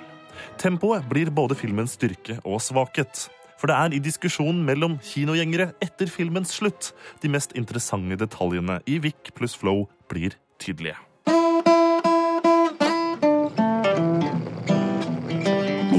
Tempoet 0.62 1.06
blir 1.10 1.30
både 1.34 1.58
filmens 1.60 1.94
styrke 2.00 2.40
og 2.42 2.62
svakhet. 2.64 3.28
For 3.62 3.70
det 3.70 3.78
er 3.78 3.94
i 3.94 4.04
diskusjonen 4.04 4.66
mellom 4.66 4.98
kinogjengere 5.04 5.72
etter 5.84 6.10
filmens 6.10 6.58
slutt 6.58 6.94
de 7.22 7.32
mest 7.32 7.54
interessante 7.60 8.18
detaljene 8.20 8.82
i 8.90 8.98
Vic 9.04 9.34
pluss 9.38 9.58
Flow 9.60 9.86
blir 10.10 10.40
tydelige. 10.64 10.98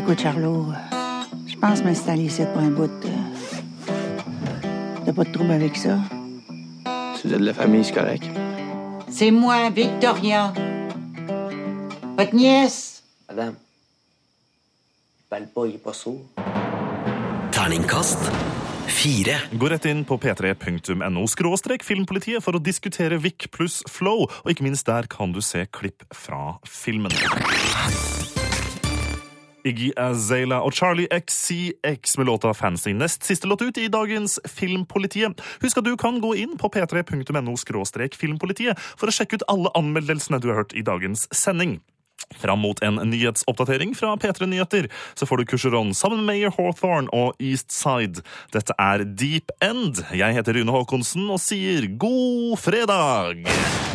Écoute, 0.05 0.20
Charlot, 0.20 0.66
je 1.46 1.57
pense 1.57 1.82
m'installer 1.82 2.24
ici 2.24 2.42
pour 2.52 2.61
un 2.61 2.68
bout. 2.68 2.90
euh. 3.07 3.09
T'as 5.07 5.12
pas 5.14 5.24
de 5.24 5.32
trouble 5.32 5.52
avec 5.52 5.78
ça? 5.78 5.98
Si 7.16 7.26
vous 7.26 7.32
êtes 7.32 7.40
de 7.40 7.46
la 7.46 7.55
famille, 7.55 7.82
c'est 7.82 7.94
correct. 7.94 8.22
C'est 9.09 9.30
moi, 9.30 9.70
Victoria. 9.70 10.52
Votre 12.18 12.34
nièce. 12.34 13.02
Madame. 13.30 13.55
Il 13.55 15.28
parle 15.30 15.46
pas, 15.46 15.66
il 15.68 15.76
est 15.76 15.82
pas 15.82 15.94
sourd. 15.94 16.20
Terningkast 17.50 18.30
fire. 18.86 19.38
Gå 19.57 19.68
rett 19.72 19.88
inn 19.88 20.05
på 20.05 20.18
p3.no 20.20 21.24
skråstrek 21.32 21.82
filmpolitiet 21.82 22.44
for 22.44 22.52
å 22.52 22.61
diskutere 22.61 23.16
Vic 23.16 23.48
pluss 23.57 23.80
Flow, 23.88 24.28
og 24.28 24.52
ikke 24.52 24.68
minst 24.68 24.84
der 24.84 25.09
kan 25.09 25.32
du 25.32 25.40
se 25.40 25.64
klipp 25.72 26.05
fra 26.12 26.59
filmen. 26.68 27.16
Iggy 29.64 29.92
Azalea 29.96 30.60
og 30.60 30.74
Charlie 30.76 31.08
XCX 31.08 32.18
med 32.18 32.26
låta 32.28 32.54
Fancy. 32.54 32.92
Nest 32.92 33.24
siste 33.24 33.48
låt 33.48 33.62
ut 33.62 33.78
i 33.78 33.88
dagens 33.88 34.38
Filmpolitiet. 34.44 35.40
Husk 35.62 35.80
at 35.80 35.88
du 35.88 35.96
kan 35.96 36.20
gå 36.20 36.34
inn 36.36 36.58
på 36.60 36.68
p3.no 36.68 37.56
filmpolitiet 38.14 38.78
for 38.98 39.08
å 39.08 39.14
sjekke 39.14 39.40
ut 39.40 39.48
alle 39.48 39.72
anmeldelsene 39.74 40.40
du 40.40 40.50
har 40.52 40.62
hørt 40.62 40.76
i 40.76 40.84
dagens 40.84 41.28
sending. 41.32 41.80
Fram 42.40 42.60
mot 42.64 42.80
en 42.82 42.96
nyhetsoppdatering 43.10 43.94
fra 43.94 44.14
P3 44.16 44.46
Nyheter 44.48 44.88
så 45.14 45.26
får 45.28 45.42
du 45.42 45.44
Kurseron 45.52 45.94
sammen 45.94 46.24
med 46.24 46.38
Mayor 46.38 46.54
Hawthorne 46.56 47.12
og 47.12 47.40
Eastside. 47.42 48.24
Dette 48.54 48.76
er 48.80 49.04
Deep 49.04 49.52
End. 49.62 50.00
Jeg 50.14 50.36
heter 50.38 50.56
Rune 50.58 50.74
Haakonsen 50.74 51.28
og 51.30 51.42
sier 51.42 51.88
god 52.00 52.58
fredag! 52.64 53.44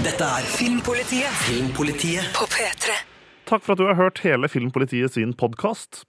Dette 0.05 0.34
er 0.39 0.51
Filmpolitiet. 0.55 1.39
Filmpolitiet 1.47 2.36
På 2.38 2.47
P3. 2.47 3.09
Takk 3.50 3.64
for 3.66 3.74
at 3.74 3.80
du 3.82 3.88
har 3.88 3.97
hørt 3.97 4.20
hele 4.22 4.45
Filmpolitiet 4.45 5.16
sin 5.16 5.32
podkast. 5.34 6.04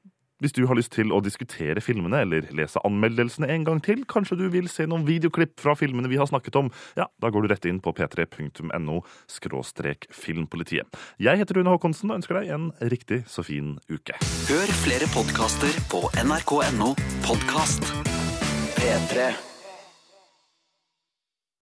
Hvis 0.44 0.52
du 0.56 0.66
har 0.68 0.76
lyst 0.76 0.92
til 0.92 1.08
å 1.12 1.20
diskutere 1.24 1.80
filmene 1.84 2.20
eller 2.24 2.46
lese 2.56 2.80
anmeldelsene 2.84 3.48
en 3.52 3.64
gang 3.64 3.80
til, 3.84 4.02
kanskje 4.08 4.36
du 4.40 4.46
vil 4.52 4.68
se 4.72 4.84
noen 4.88 5.06
videoklipp 5.08 5.56
fra 5.60 5.72
filmene 5.76 6.08
vi 6.12 6.20
har 6.20 6.28
snakket 6.28 6.56
om, 6.60 6.70
ja, 7.00 7.08
da 7.20 7.32
går 7.32 7.44
du 7.44 7.52
rett 7.52 7.68
inn 7.68 7.80
på 7.80 7.92
p3.no 7.96 9.00
skråstrek 9.28 10.08
filmpolitiet. 10.12 10.88
Jeg 11.20 11.40
heter 11.40 11.60
Rune 11.60 11.72
Haakonsen 11.72 12.12
og 12.12 12.20
ønsker 12.20 12.40
deg 12.40 12.52
en 12.56 12.72
riktig 12.92 13.22
så 13.28 13.44
fin 13.44 13.78
uke. 13.88 14.16
Hør 14.48 14.74
flere 14.84 15.08
podkaster 15.16 15.84
på 15.92 16.04
nrk.no 16.24 16.92
podkast. 17.28 17.88
P3. 18.80 19.49